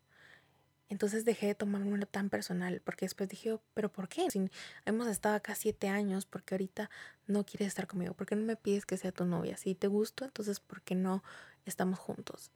Entonces 0.90 1.26
dejé 1.26 1.48
de 1.48 1.56
tomármelo 1.56 2.06
tan 2.06 2.30
personal, 2.30 2.82
porque 2.84 3.06
después 3.06 3.28
dije, 3.30 3.54
oh, 3.54 3.62
pero 3.74 3.92
¿por 3.92 4.08
qué? 4.10 4.30
Si 4.30 4.50
hemos 4.86 5.08
estado 5.08 5.36
acá 5.36 5.56
siete 5.56 5.88
años, 5.88 6.26
porque 6.26 6.54
ahorita 6.54 6.90
no 7.26 7.46
quieres 7.46 7.70
estar 7.70 7.88
conmigo? 7.88 8.14
¿Por 8.14 8.28
qué 8.28 8.36
no 8.36 8.46
me 8.46 8.56
pides 8.56 8.86
que 8.86 8.98
sea 8.98 9.12
tu 9.12 9.26
novia? 9.26 9.58
Si 9.58 9.74
te 9.76 9.88
gusto, 9.88 10.26
entonces 10.26 10.60
¿por 10.60 10.82
qué 10.82 10.96
no 10.96 11.24
estamos 11.66 11.98
juntos? 11.98 12.52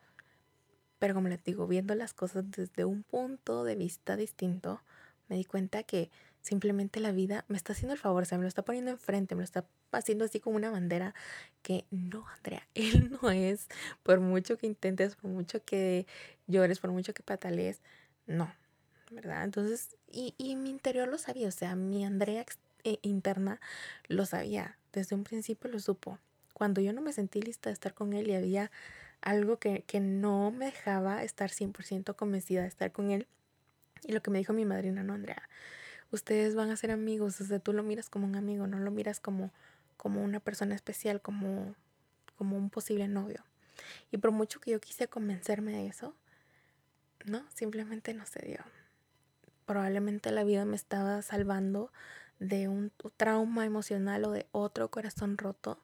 Pero 0.99 1.13
como 1.13 1.27
les 1.27 1.43
digo, 1.43 1.67
viendo 1.67 1.95
las 1.95 2.13
cosas 2.13 2.49
desde 2.51 2.85
un 2.85 3.03
punto 3.03 3.63
de 3.63 3.75
vista 3.75 4.15
distinto, 4.15 4.81
me 5.29 5.35
di 5.35 5.45
cuenta 5.45 5.83
que 5.83 6.09
simplemente 6.41 6.99
la 6.99 7.11
vida 7.11 7.43
me 7.49 7.57
está 7.57 7.73
haciendo 7.73 7.93
el 7.93 7.99
favor, 7.99 8.23
o 8.23 8.25
sea, 8.25 8.37
me 8.37 8.43
lo 8.43 8.47
está 8.47 8.63
poniendo 8.63 8.91
enfrente, 8.91 9.35
me 9.35 9.41
lo 9.41 9.45
está 9.45 9.65
haciendo 9.91 10.25
así 10.25 10.39
como 10.39 10.55
una 10.55 10.71
bandera 10.71 11.13
que 11.61 11.85
no, 11.91 12.25
Andrea, 12.37 12.67
él 12.73 13.11
no 13.21 13.29
es, 13.29 13.67
por 14.03 14.19
mucho 14.19 14.57
que 14.57 14.65
intentes, 14.65 15.15
por 15.15 15.29
mucho 15.29 15.63
que 15.63 16.07
llores, 16.47 16.79
por 16.79 16.91
mucho 16.91 17.13
que 17.13 17.23
patalees, 17.23 17.81
no, 18.25 18.51
¿verdad? 19.11 19.43
Entonces, 19.43 19.97
y, 20.09 20.33
y 20.37 20.55
mi 20.55 20.69
interior 20.69 21.07
lo 21.07 21.17
sabía, 21.17 21.49
o 21.49 21.51
sea, 21.51 21.75
mi 21.75 22.05
Andrea 22.05 22.45
eh, 22.83 22.99
interna 23.01 23.59
lo 24.07 24.25
sabía, 24.25 24.77
desde 24.93 25.15
un 25.15 25.23
principio 25.25 25.69
lo 25.69 25.79
supo. 25.79 26.19
Cuando 26.53 26.81
yo 26.81 26.93
no 26.93 27.01
me 27.01 27.13
sentí 27.13 27.41
lista 27.41 27.69
de 27.69 27.73
estar 27.73 27.93
con 27.93 28.13
él 28.13 28.29
y 28.29 28.35
había 28.35 28.71
algo 29.21 29.57
que, 29.57 29.83
que 29.83 29.99
no 29.99 30.51
me 30.51 30.65
dejaba 30.65 31.23
estar 31.23 31.49
100% 31.49 32.15
convencida 32.15 32.61
de 32.61 32.67
estar 32.67 32.91
con 32.91 33.11
él. 33.11 33.27
Y 34.03 34.13
lo 34.13 34.21
que 34.21 34.31
me 34.31 34.37
dijo 34.39 34.53
mi 34.53 34.65
madrina, 34.65 35.03
no, 35.03 35.13
Andrea, 35.13 35.49
ustedes 36.11 36.55
van 36.55 36.69
a 36.69 36.77
ser 36.77 36.91
amigos, 36.91 37.39
o 37.41 37.45
sea, 37.45 37.59
tú 37.59 37.73
lo 37.73 37.83
miras 37.83 38.09
como 38.09 38.25
un 38.25 38.35
amigo, 38.35 38.67
no 38.67 38.79
lo 38.79 38.91
miras 38.91 39.19
como, 39.19 39.51
como 39.97 40.23
una 40.23 40.39
persona 40.39 40.75
especial, 40.75 41.21
como, 41.21 41.75
como 42.37 42.57
un 42.57 42.69
posible 42.69 43.07
novio. 43.07 43.43
Y 44.11 44.17
por 44.17 44.31
mucho 44.31 44.59
que 44.59 44.71
yo 44.71 44.79
quise 44.79 45.07
convencerme 45.07 45.73
de 45.73 45.87
eso, 45.87 46.15
no, 47.25 47.43
simplemente 47.53 48.13
no 48.13 48.25
se 48.25 48.45
dio. 48.45 48.59
Probablemente 49.65 50.31
la 50.31 50.43
vida 50.43 50.65
me 50.65 50.75
estaba 50.75 51.21
salvando 51.21 51.91
de 52.39 52.67
un 52.67 52.91
trauma 53.17 53.65
emocional 53.65 54.25
o 54.25 54.31
de 54.31 54.47
otro 54.51 54.89
corazón 54.89 55.37
roto 55.37 55.79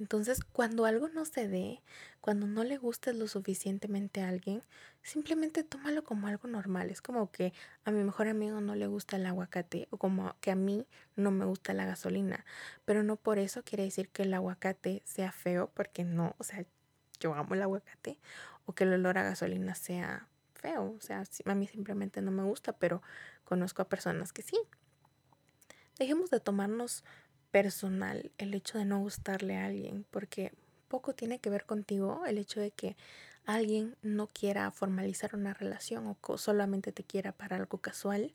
entonces, 0.00 0.40
cuando 0.42 0.86
algo 0.86 1.10
no 1.10 1.26
se 1.26 1.46
dé, 1.46 1.82
cuando 2.22 2.46
no 2.46 2.64
le 2.64 2.78
gustes 2.78 3.14
lo 3.14 3.28
suficientemente 3.28 4.22
a 4.22 4.28
alguien, 4.28 4.62
simplemente 5.02 5.62
tómalo 5.62 6.02
como 6.04 6.26
algo 6.26 6.48
normal. 6.48 6.88
Es 6.88 7.02
como 7.02 7.30
que 7.30 7.52
a 7.84 7.90
mi 7.90 8.02
mejor 8.02 8.26
amigo 8.26 8.62
no 8.62 8.74
le 8.74 8.86
gusta 8.86 9.16
el 9.16 9.26
aguacate 9.26 9.88
o 9.90 9.98
como 9.98 10.34
que 10.40 10.52
a 10.52 10.54
mí 10.54 10.86
no 11.16 11.30
me 11.30 11.44
gusta 11.44 11.74
la 11.74 11.84
gasolina. 11.84 12.46
Pero 12.86 13.02
no 13.02 13.16
por 13.16 13.38
eso 13.38 13.62
quiere 13.62 13.84
decir 13.84 14.08
que 14.08 14.22
el 14.22 14.32
aguacate 14.32 15.02
sea 15.04 15.32
feo, 15.32 15.70
porque 15.74 16.02
no, 16.02 16.34
o 16.38 16.44
sea, 16.44 16.64
yo 17.20 17.34
amo 17.34 17.54
el 17.54 17.60
aguacate 17.60 18.18
o 18.64 18.72
que 18.72 18.84
el 18.84 18.94
olor 18.94 19.18
a 19.18 19.22
gasolina 19.22 19.74
sea 19.74 20.28
feo. 20.54 20.94
O 20.96 21.00
sea, 21.02 21.24
a 21.44 21.54
mí 21.54 21.66
simplemente 21.66 22.22
no 22.22 22.30
me 22.30 22.42
gusta, 22.42 22.72
pero 22.72 23.02
conozco 23.44 23.82
a 23.82 23.88
personas 23.90 24.32
que 24.32 24.40
sí. 24.40 24.58
Dejemos 25.98 26.30
de 26.30 26.40
tomarnos 26.40 27.04
personal 27.50 28.30
el 28.38 28.54
hecho 28.54 28.78
de 28.78 28.84
no 28.84 29.00
gustarle 29.00 29.56
a 29.56 29.66
alguien, 29.66 30.04
porque 30.10 30.52
poco 30.88 31.14
tiene 31.14 31.38
que 31.38 31.50
ver 31.50 31.64
contigo 31.66 32.24
el 32.26 32.38
hecho 32.38 32.60
de 32.60 32.70
que 32.70 32.96
alguien 33.46 33.96
no 34.02 34.26
quiera 34.26 34.70
formalizar 34.70 35.34
una 35.34 35.54
relación 35.54 36.06
o 36.06 36.38
solamente 36.38 36.92
te 36.92 37.04
quiera 37.04 37.32
para 37.32 37.56
algo 37.56 37.78
casual. 37.78 38.32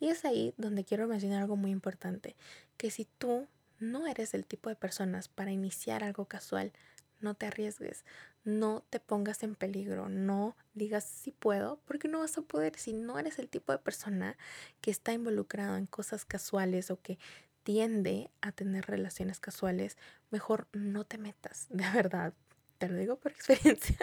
Y 0.00 0.08
es 0.08 0.24
ahí 0.24 0.54
donde 0.56 0.84
quiero 0.84 1.06
mencionar 1.06 1.42
algo 1.42 1.56
muy 1.56 1.70
importante, 1.70 2.36
que 2.76 2.90
si 2.90 3.06
tú 3.18 3.46
no 3.78 4.06
eres 4.06 4.34
el 4.34 4.44
tipo 4.44 4.68
de 4.68 4.76
personas 4.76 5.28
para 5.28 5.52
iniciar 5.52 6.02
algo 6.02 6.26
casual, 6.26 6.72
no 7.20 7.34
te 7.34 7.46
arriesgues, 7.46 8.04
no 8.44 8.84
te 8.90 9.00
pongas 9.00 9.42
en 9.42 9.54
peligro, 9.54 10.08
no 10.08 10.56
digas 10.74 11.04
si 11.04 11.30
puedo, 11.30 11.80
porque 11.86 12.08
no 12.08 12.20
vas 12.20 12.36
a 12.36 12.42
poder 12.42 12.76
si 12.76 12.92
no 12.92 13.18
eres 13.18 13.38
el 13.38 13.48
tipo 13.48 13.72
de 13.72 13.78
persona 13.78 14.36
que 14.80 14.90
está 14.90 15.12
involucrado 15.12 15.76
en 15.76 15.86
cosas 15.86 16.24
casuales 16.24 16.90
o 16.90 17.00
que 17.00 17.18
tiende 17.64 18.30
a 18.40 18.52
tener 18.52 18.86
relaciones 18.86 19.40
casuales, 19.40 19.96
mejor 20.30 20.68
no 20.72 21.04
te 21.04 21.18
metas, 21.18 21.66
de 21.70 21.90
verdad. 21.90 22.34
Te 22.78 22.88
lo 22.88 22.96
digo 22.96 23.16
por 23.16 23.32
experiencia. 23.32 23.96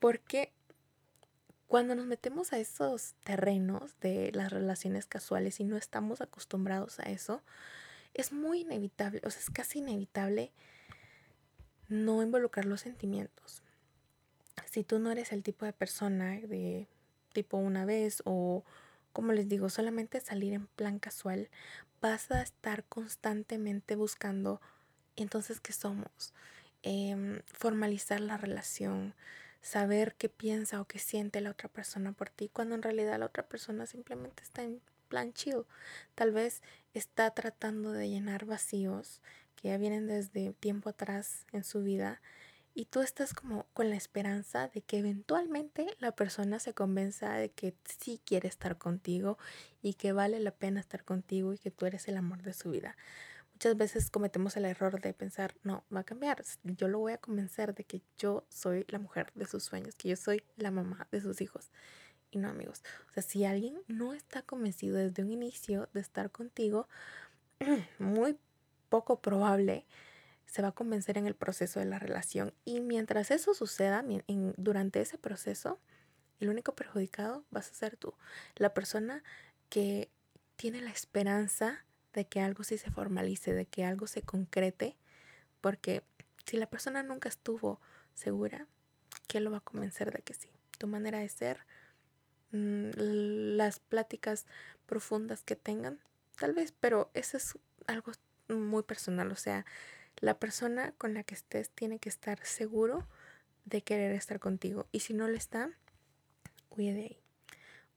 Porque 0.00 0.52
cuando 1.66 1.94
nos 1.94 2.06
metemos 2.06 2.52
a 2.52 2.58
esos 2.58 3.14
terrenos 3.24 3.98
de 4.00 4.30
las 4.32 4.50
relaciones 4.50 5.06
casuales 5.06 5.60
y 5.60 5.64
no 5.64 5.76
estamos 5.76 6.20
acostumbrados 6.20 7.00
a 7.00 7.04
eso, 7.04 7.42
es 8.14 8.32
muy 8.32 8.60
inevitable, 8.60 9.20
o 9.24 9.30
sea, 9.30 9.40
es 9.40 9.50
casi 9.50 9.78
inevitable 9.78 10.52
no 11.88 12.22
involucrar 12.22 12.66
los 12.66 12.82
sentimientos. 12.82 13.62
Si 14.70 14.84
tú 14.84 14.98
no 14.98 15.10
eres 15.10 15.32
el 15.32 15.42
tipo 15.42 15.64
de 15.64 15.72
persona 15.72 16.32
de 16.40 16.88
tipo 17.32 17.56
una 17.56 17.84
vez 17.84 18.22
o 18.24 18.64
como 19.12 19.32
les 19.32 19.48
digo, 19.48 19.68
solamente 19.68 20.20
salir 20.20 20.54
en 20.54 20.66
plan 20.66 20.98
casual, 20.98 21.48
vas 22.02 22.30
a 22.32 22.42
estar 22.42 22.84
constantemente 22.84 23.94
buscando 23.96 24.60
entonces 25.16 25.60
qué 25.60 25.72
somos, 25.72 26.34
em, 26.82 27.40
formalizar 27.46 28.20
la 28.20 28.36
relación, 28.36 29.14
saber 29.60 30.16
qué 30.16 30.28
piensa 30.28 30.80
o 30.80 30.84
qué 30.84 30.98
siente 30.98 31.40
la 31.40 31.50
otra 31.50 31.68
persona 31.68 32.12
por 32.12 32.28
ti, 32.28 32.50
cuando 32.52 32.74
en 32.74 32.82
realidad 32.82 33.18
la 33.20 33.26
otra 33.26 33.44
persona 33.46 33.86
simplemente 33.86 34.42
está 34.42 34.64
en 34.64 34.80
plan 35.08 35.32
chill. 35.32 35.64
Tal 36.16 36.32
vez 36.32 36.62
está 36.92 37.30
tratando 37.30 37.92
de 37.92 38.08
llenar 38.08 38.46
vacíos 38.46 39.20
que 39.54 39.68
ya 39.68 39.78
vienen 39.78 40.08
desde 40.08 40.54
tiempo 40.54 40.90
atrás 40.90 41.46
en 41.52 41.62
su 41.62 41.82
vida 41.82 42.20
y 42.74 42.86
tú 42.86 43.00
estás 43.00 43.34
como 43.34 43.66
con 43.74 43.90
la 43.90 43.96
esperanza 43.96 44.68
de 44.68 44.80
que 44.80 44.98
eventualmente 44.98 45.94
la 45.98 46.12
persona 46.12 46.58
se 46.58 46.72
convenza 46.72 47.34
de 47.34 47.50
que 47.50 47.74
sí 47.84 48.20
quiere 48.24 48.48
estar 48.48 48.78
contigo 48.78 49.38
y 49.82 49.94
que 49.94 50.12
vale 50.12 50.40
la 50.40 50.52
pena 50.52 50.80
estar 50.80 51.04
contigo 51.04 51.52
y 51.52 51.58
que 51.58 51.70
tú 51.70 51.86
eres 51.86 52.08
el 52.08 52.16
amor 52.16 52.42
de 52.42 52.54
su 52.54 52.70
vida. 52.70 52.96
Muchas 53.52 53.76
veces 53.76 54.10
cometemos 54.10 54.56
el 54.56 54.64
error 54.64 55.00
de 55.00 55.12
pensar, 55.12 55.54
no, 55.62 55.84
va 55.94 56.00
a 56.00 56.04
cambiar, 56.04 56.42
yo 56.64 56.88
lo 56.88 56.98
voy 56.98 57.12
a 57.12 57.18
convencer 57.18 57.74
de 57.74 57.84
que 57.84 58.02
yo 58.18 58.44
soy 58.48 58.84
la 58.88 58.98
mujer 58.98 59.30
de 59.34 59.46
sus 59.46 59.62
sueños, 59.62 59.94
que 59.94 60.08
yo 60.08 60.16
soy 60.16 60.42
la 60.56 60.70
mamá 60.70 61.06
de 61.12 61.20
sus 61.20 61.40
hijos. 61.40 61.70
Y 62.30 62.38
no, 62.38 62.48
amigos, 62.48 62.82
o 63.10 63.12
sea, 63.12 63.22
si 63.22 63.44
alguien 63.44 63.78
no 63.86 64.14
está 64.14 64.40
convencido 64.42 64.96
desde 64.96 65.22
un 65.22 65.30
inicio 65.30 65.88
de 65.92 66.00
estar 66.00 66.30
contigo, 66.30 66.88
muy 67.98 68.38
poco 68.88 69.20
probable 69.20 69.86
se 70.52 70.60
va 70.60 70.68
a 70.68 70.72
convencer 70.72 71.16
en 71.16 71.26
el 71.26 71.34
proceso 71.34 71.80
de 71.80 71.86
la 71.86 71.98
relación. 71.98 72.52
Y 72.66 72.80
mientras 72.80 73.30
eso 73.30 73.54
suceda, 73.54 74.04
durante 74.58 75.00
ese 75.00 75.16
proceso, 75.16 75.80
el 76.40 76.50
único 76.50 76.74
perjudicado 76.74 77.42
vas 77.50 77.70
a 77.70 77.74
ser 77.74 77.96
tú. 77.96 78.12
La 78.56 78.74
persona 78.74 79.24
que 79.70 80.10
tiene 80.56 80.82
la 80.82 80.90
esperanza 80.90 81.86
de 82.12 82.26
que 82.26 82.40
algo 82.40 82.64
sí 82.64 82.76
se 82.76 82.90
formalice, 82.90 83.54
de 83.54 83.64
que 83.64 83.86
algo 83.86 84.06
se 84.06 84.20
concrete, 84.20 84.94
porque 85.62 86.02
si 86.44 86.58
la 86.58 86.66
persona 86.66 87.02
nunca 87.02 87.30
estuvo 87.30 87.80
segura, 88.12 88.66
¿qué 89.28 89.40
lo 89.40 89.50
va 89.50 89.56
a 89.56 89.60
convencer 89.60 90.12
de 90.12 90.20
que 90.20 90.34
sí? 90.34 90.50
Tu 90.76 90.86
manera 90.86 91.20
de 91.20 91.30
ser, 91.30 91.60
mm, 92.50 92.90
las 93.56 93.78
pláticas 93.78 94.44
profundas 94.84 95.42
que 95.44 95.56
tengan, 95.56 95.98
tal 96.38 96.52
vez, 96.52 96.74
pero 96.78 97.10
eso 97.14 97.38
es 97.38 97.58
algo 97.86 98.12
muy 98.48 98.82
personal, 98.82 99.32
o 99.32 99.36
sea, 99.36 99.64
la 100.22 100.38
persona 100.38 100.92
con 100.92 101.14
la 101.14 101.24
que 101.24 101.34
estés 101.34 101.68
tiene 101.70 101.98
que 101.98 102.08
estar 102.08 102.42
seguro 102.46 103.06
de 103.64 103.82
querer 103.82 104.12
estar 104.12 104.38
contigo. 104.38 104.86
Y 104.92 105.00
si 105.00 105.14
no 105.14 105.26
lo 105.26 105.36
está, 105.36 105.70
huye 106.70 106.94
de 106.94 107.02
ahí. 107.02 107.18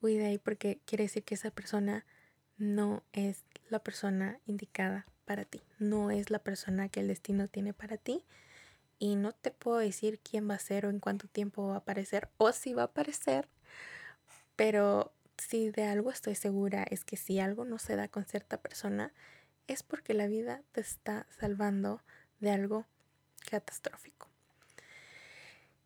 Huye 0.01 0.17
de 0.17 0.25
ahí 0.25 0.37
porque 0.39 0.79
quiere 0.85 1.03
decir 1.03 1.23
que 1.23 1.35
esa 1.35 1.51
persona 1.51 2.03
no 2.57 3.03
es 3.13 3.45
la 3.69 3.79
persona 3.79 4.39
indicada 4.47 5.05
para 5.25 5.45
ti. 5.45 5.61
No 5.77 6.09
es 6.09 6.31
la 6.31 6.39
persona 6.39 6.89
que 6.89 7.01
el 7.01 7.07
destino 7.07 7.47
tiene 7.47 7.73
para 7.73 7.97
ti. 7.97 8.25
Y 8.97 9.17
no 9.17 9.31
te 9.31 9.51
puedo 9.51 9.77
decir 9.77 10.19
quién 10.19 10.49
va 10.49 10.55
a 10.55 10.59
ser 10.59 10.87
o 10.87 10.89
en 10.89 10.99
cuánto 10.99 11.27
tiempo 11.27 11.67
va 11.67 11.75
a 11.75 11.77
aparecer 11.77 12.29
o 12.37 12.51
si 12.53 12.73
va 12.73 12.81
a 12.81 12.85
aparecer. 12.85 13.47
Pero 14.55 15.13
si 15.37 15.69
de 15.69 15.83
algo 15.83 16.09
estoy 16.09 16.33
segura 16.33 16.87
es 16.89 17.05
que 17.05 17.17
si 17.17 17.39
algo 17.39 17.65
no 17.65 17.77
se 17.77 17.95
da 17.95 18.07
con 18.07 18.25
cierta 18.25 18.57
persona, 18.57 19.13
es 19.67 19.83
porque 19.83 20.13
la 20.13 20.27
vida 20.27 20.61
te 20.71 20.81
está 20.81 21.25
salvando 21.29 22.01
de 22.39 22.51
algo 22.51 22.85
catastrófico. 23.49 24.27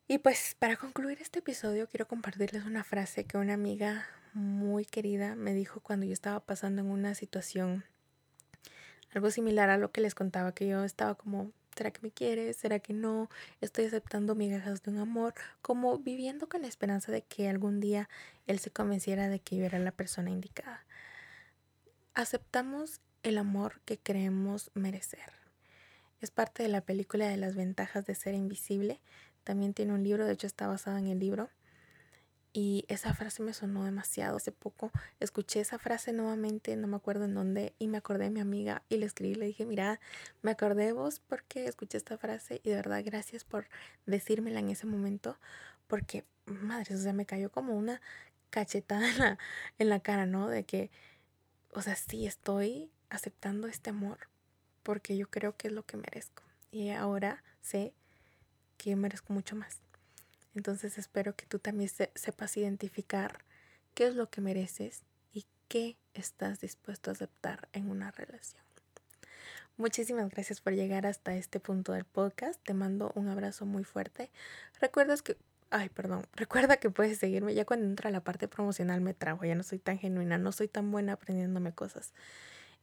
Y 0.08 0.18
pues 0.18 0.56
para 0.58 0.76
concluir 0.76 1.22
este 1.22 1.40
episodio 1.40 1.88
quiero 1.88 2.08
compartirles 2.08 2.66
una 2.66 2.84
frase 2.84 3.26
que 3.26 3.38
una 3.38 3.54
amiga 3.54 4.08
muy 4.34 4.86
querida 4.86 5.36
me 5.36 5.54
dijo 5.54 5.82
cuando 5.82 6.06
yo 6.06 6.14
estaba 6.14 6.40
pasando 6.40 6.82
en 6.82 6.88
una 6.88 7.14
situación 7.14 7.84
algo 9.14 9.32
similar 9.32 9.70
a 9.70 9.78
lo 9.78 9.92
que 9.92 10.02
les 10.02 10.16
contaba, 10.16 10.54
que 10.54 10.68
yo 10.68 10.84
estaba 10.84 11.16
como, 11.16 11.52
¿será 11.76 11.92
que 11.92 12.02
me 12.02 12.12
quiere? 12.12 12.54
¿Será 12.54 12.80
que 12.80 12.94
no? 12.94 13.30
Estoy 13.62 13.86
aceptando 13.86 14.36
migajas 14.36 14.84
de 14.84 14.92
un 14.92 14.98
amor, 14.98 15.34
como 15.62 15.98
viviendo 15.98 16.48
con 16.48 16.62
la 16.62 16.68
esperanza 16.68 17.12
de 17.12 17.24
que 17.24 17.50
algún 17.50 17.80
día 17.80 18.10
él 18.46 18.60
se 18.60 18.72
convenciera 18.72 19.28
de 19.28 19.40
que 19.40 19.58
yo 19.58 19.66
era 19.66 19.80
la 19.80 19.92
persona 19.92 20.30
indicada. 20.30 20.86
Aceptamos 22.14 23.02
el 23.24 23.38
amor 23.38 23.82
que 23.86 23.98
creemos 23.98 24.72
merecer. 24.74 25.32
Es 26.22 26.32
parte 26.32 26.64
de 26.64 26.70
la 26.70 26.82
película 26.82 27.28
de 27.28 27.38
las 27.38 27.56
ventajas 27.56 28.06
de 28.06 28.16
ser 28.16 28.34
invisible. 28.34 29.00
También 29.44 29.74
tiene 29.74 29.94
un 29.94 30.04
libro, 30.04 30.26
de 30.26 30.34
hecho 30.34 30.48
está 30.48 30.68
basado 30.68 30.98
en 30.98 31.08
el 31.08 31.20
libro. 31.20 31.50
Y 32.52 32.84
esa 32.88 33.14
frase 33.14 33.44
me 33.44 33.54
sonó 33.54 33.86
demasiado. 33.86 34.38
Hace 34.38 34.52
poco 34.52 34.92
escuché 35.20 35.62
esa 35.62 35.78
frase 35.78 36.12
nuevamente, 36.14 36.76
no 36.76 36.88
me 36.88 36.98
acuerdo 36.98 37.26
en 37.26 37.36
dónde, 37.36 37.74
y 37.78 37.88
me 37.88 37.98
acordé 38.00 38.26
de 38.26 38.32
mi 38.32 38.40
amiga 38.40 38.82
y 38.90 38.98
le 38.98 39.06
escribí, 39.06 39.36
le 39.36 39.46
dije, 39.46 39.66
mira, 39.66 40.00
me 40.42 40.52
acordé 40.52 40.88
de 40.88 40.94
vos 40.94 41.20
porque 41.20 41.68
escuché 41.68 41.98
esta 41.98 42.18
frase 42.18 42.60
y 42.64 42.70
de 42.70 42.76
verdad 42.76 43.02
gracias 43.06 43.44
por 43.44 43.68
decírmela 44.08 44.60
en 44.60 44.70
ese 44.70 44.88
momento, 44.88 45.38
porque, 45.88 46.26
madre, 46.46 46.96
o 46.96 46.98
sea, 46.98 47.14
me 47.14 47.26
cayó 47.28 47.52
como 47.52 47.78
una 47.78 48.02
cachetada 48.50 49.08
en 49.10 49.20
la, 49.20 49.38
en 49.78 49.90
la 49.90 50.00
cara, 50.00 50.26
¿no? 50.26 50.50
De 50.50 50.64
que, 50.64 50.90
o 51.72 51.82
sea, 51.84 51.96
sí 51.96 52.26
estoy 52.26 52.90
aceptando 53.10 53.68
este 53.68 53.90
amor 53.90 54.30
porque 54.84 55.18
yo 55.18 55.30
creo 55.30 55.56
que 55.56 55.68
es 55.68 55.74
lo 55.74 55.86
que 55.86 55.98
merezco. 55.98 56.44
Y 56.72 56.90
ahora 56.90 57.44
sé 57.62 57.94
que 58.78 58.96
merezco 58.96 59.34
mucho 59.34 59.56
más. 59.56 59.82
Entonces 60.56 60.98
espero 60.98 61.36
que 61.36 61.46
tú 61.46 61.60
también 61.60 61.90
sepas 61.90 62.58
identificar 62.58 63.44
qué 63.94 64.08
es 64.08 64.16
lo 64.16 64.30
que 64.30 64.42
mereces 64.42 65.04
y 65.32 65.46
qué 65.68 65.98
estás 66.14 66.60
dispuesto 66.60 67.12
a 67.12 67.14
aceptar 67.14 67.70
en 67.74 67.90
una 67.90 68.12
relación. 68.12 68.64
Muchísimas 69.78 70.30
gracias 70.30 70.60
por 70.60 70.74
llegar 70.74 71.06
hasta 71.06 71.36
este 71.36 71.60
punto 71.60 71.94
del 71.94 72.04
podcast. 72.04 72.62
Te 72.64 72.74
mando 72.74 73.12
un 73.16 73.30
abrazo 73.30 73.66
muy 73.66 73.84
fuerte. 73.84 74.30
Recuerdas 74.82 75.22
que 75.22 75.38
Ay, 75.72 75.90
perdón. 75.90 76.26
Recuerda 76.36 76.78
que 76.78 76.90
puedes 76.90 77.20
seguirme. 77.20 77.54
Ya 77.54 77.66
cuando 77.66 77.86
entra 77.86 78.12
la 78.12 78.22
parte 78.22 78.48
promocional 78.48 79.02
me 79.02 79.14
trago. 79.14 79.46
Ya 79.46 79.56
no 79.56 79.64
soy 79.64 79.80
tan 79.80 80.00
genuina. 80.00 80.38
No 80.38 80.52
soy 80.52 80.68
tan 80.68 80.92
buena 80.92 81.14
aprendiéndome 81.14 81.74
cosas. 81.74 82.14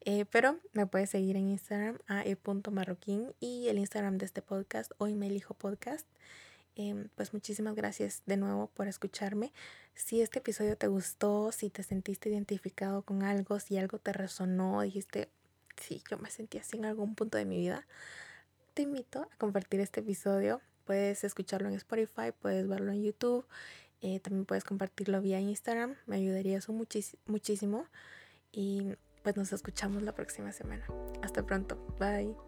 Eh, 0.00 0.24
pero 0.30 0.58
me 0.72 0.86
puedes 0.86 1.10
seguir 1.10 1.36
en 1.36 1.48
Instagram 1.48 1.98
a 2.06 2.22
e.marroquín 2.22 3.34
y 3.40 3.68
el 3.68 3.78
Instagram 3.78 4.18
de 4.18 4.26
este 4.26 4.42
podcast, 4.42 4.92
hoy 4.98 5.14
me 5.14 5.26
elijo 5.26 5.54
podcast. 5.54 6.06
Em, 6.76 7.08
pues 7.14 7.32
muchísimas 7.32 7.74
gracias 7.74 8.22
de 8.26 8.36
nuevo 8.36 8.68
por 8.68 8.86
escucharme. 8.86 9.52
Si 9.94 10.20
este 10.20 10.40
episodio 10.40 10.76
te 10.76 10.88
gustó, 10.88 11.50
si 11.50 11.70
te 11.70 11.82
sentiste 11.82 12.28
identificado 12.28 13.02
con 13.02 13.22
algo, 13.22 13.58
si 13.60 13.78
algo 13.78 13.98
te 13.98 14.12
resonó, 14.12 14.82
dijiste, 14.82 15.30
sí, 15.80 16.02
yo 16.10 16.18
me 16.18 16.30
sentí 16.30 16.58
así 16.58 16.76
en 16.76 16.84
algún 16.84 17.14
punto 17.14 17.38
de 17.38 17.46
mi 17.46 17.56
vida, 17.56 17.86
te 18.74 18.82
invito 18.82 19.22
a 19.22 19.36
compartir 19.38 19.80
este 19.80 20.00
episodio. 20.00 20.60
Puedes 20.84 21.24
escucharlo 21.24 21.68
en 21.68 21.74
Spotify, 21.74 22.32
puedes 22.38 22.68
verlo 22.68 22.92
en 22.92 23.02
YouTube, 23.02 23.46
eh, 24.02 24.20
también 24.20 24.44
puedes 24.44 24.64
compartirlo 24.64 25.22
vía 25.22 25.40
Instagram, 25.40 25.96
me 26.06 26.16
ayudaría 26.16 26.58
eso 26.58 26.74
muchísimo. 26.74 27.86
Y 28.52 28.92
pues 29.26 29.36
nos 29.36 29.52
escuchamos 29.52 30.04
la 30.04 30.14
próxima 30.14 30.52
semana. 30.52 30.86
Hasta 31.20 31.44
pronto. 31.44 31.84
Bye. 31.98 32.45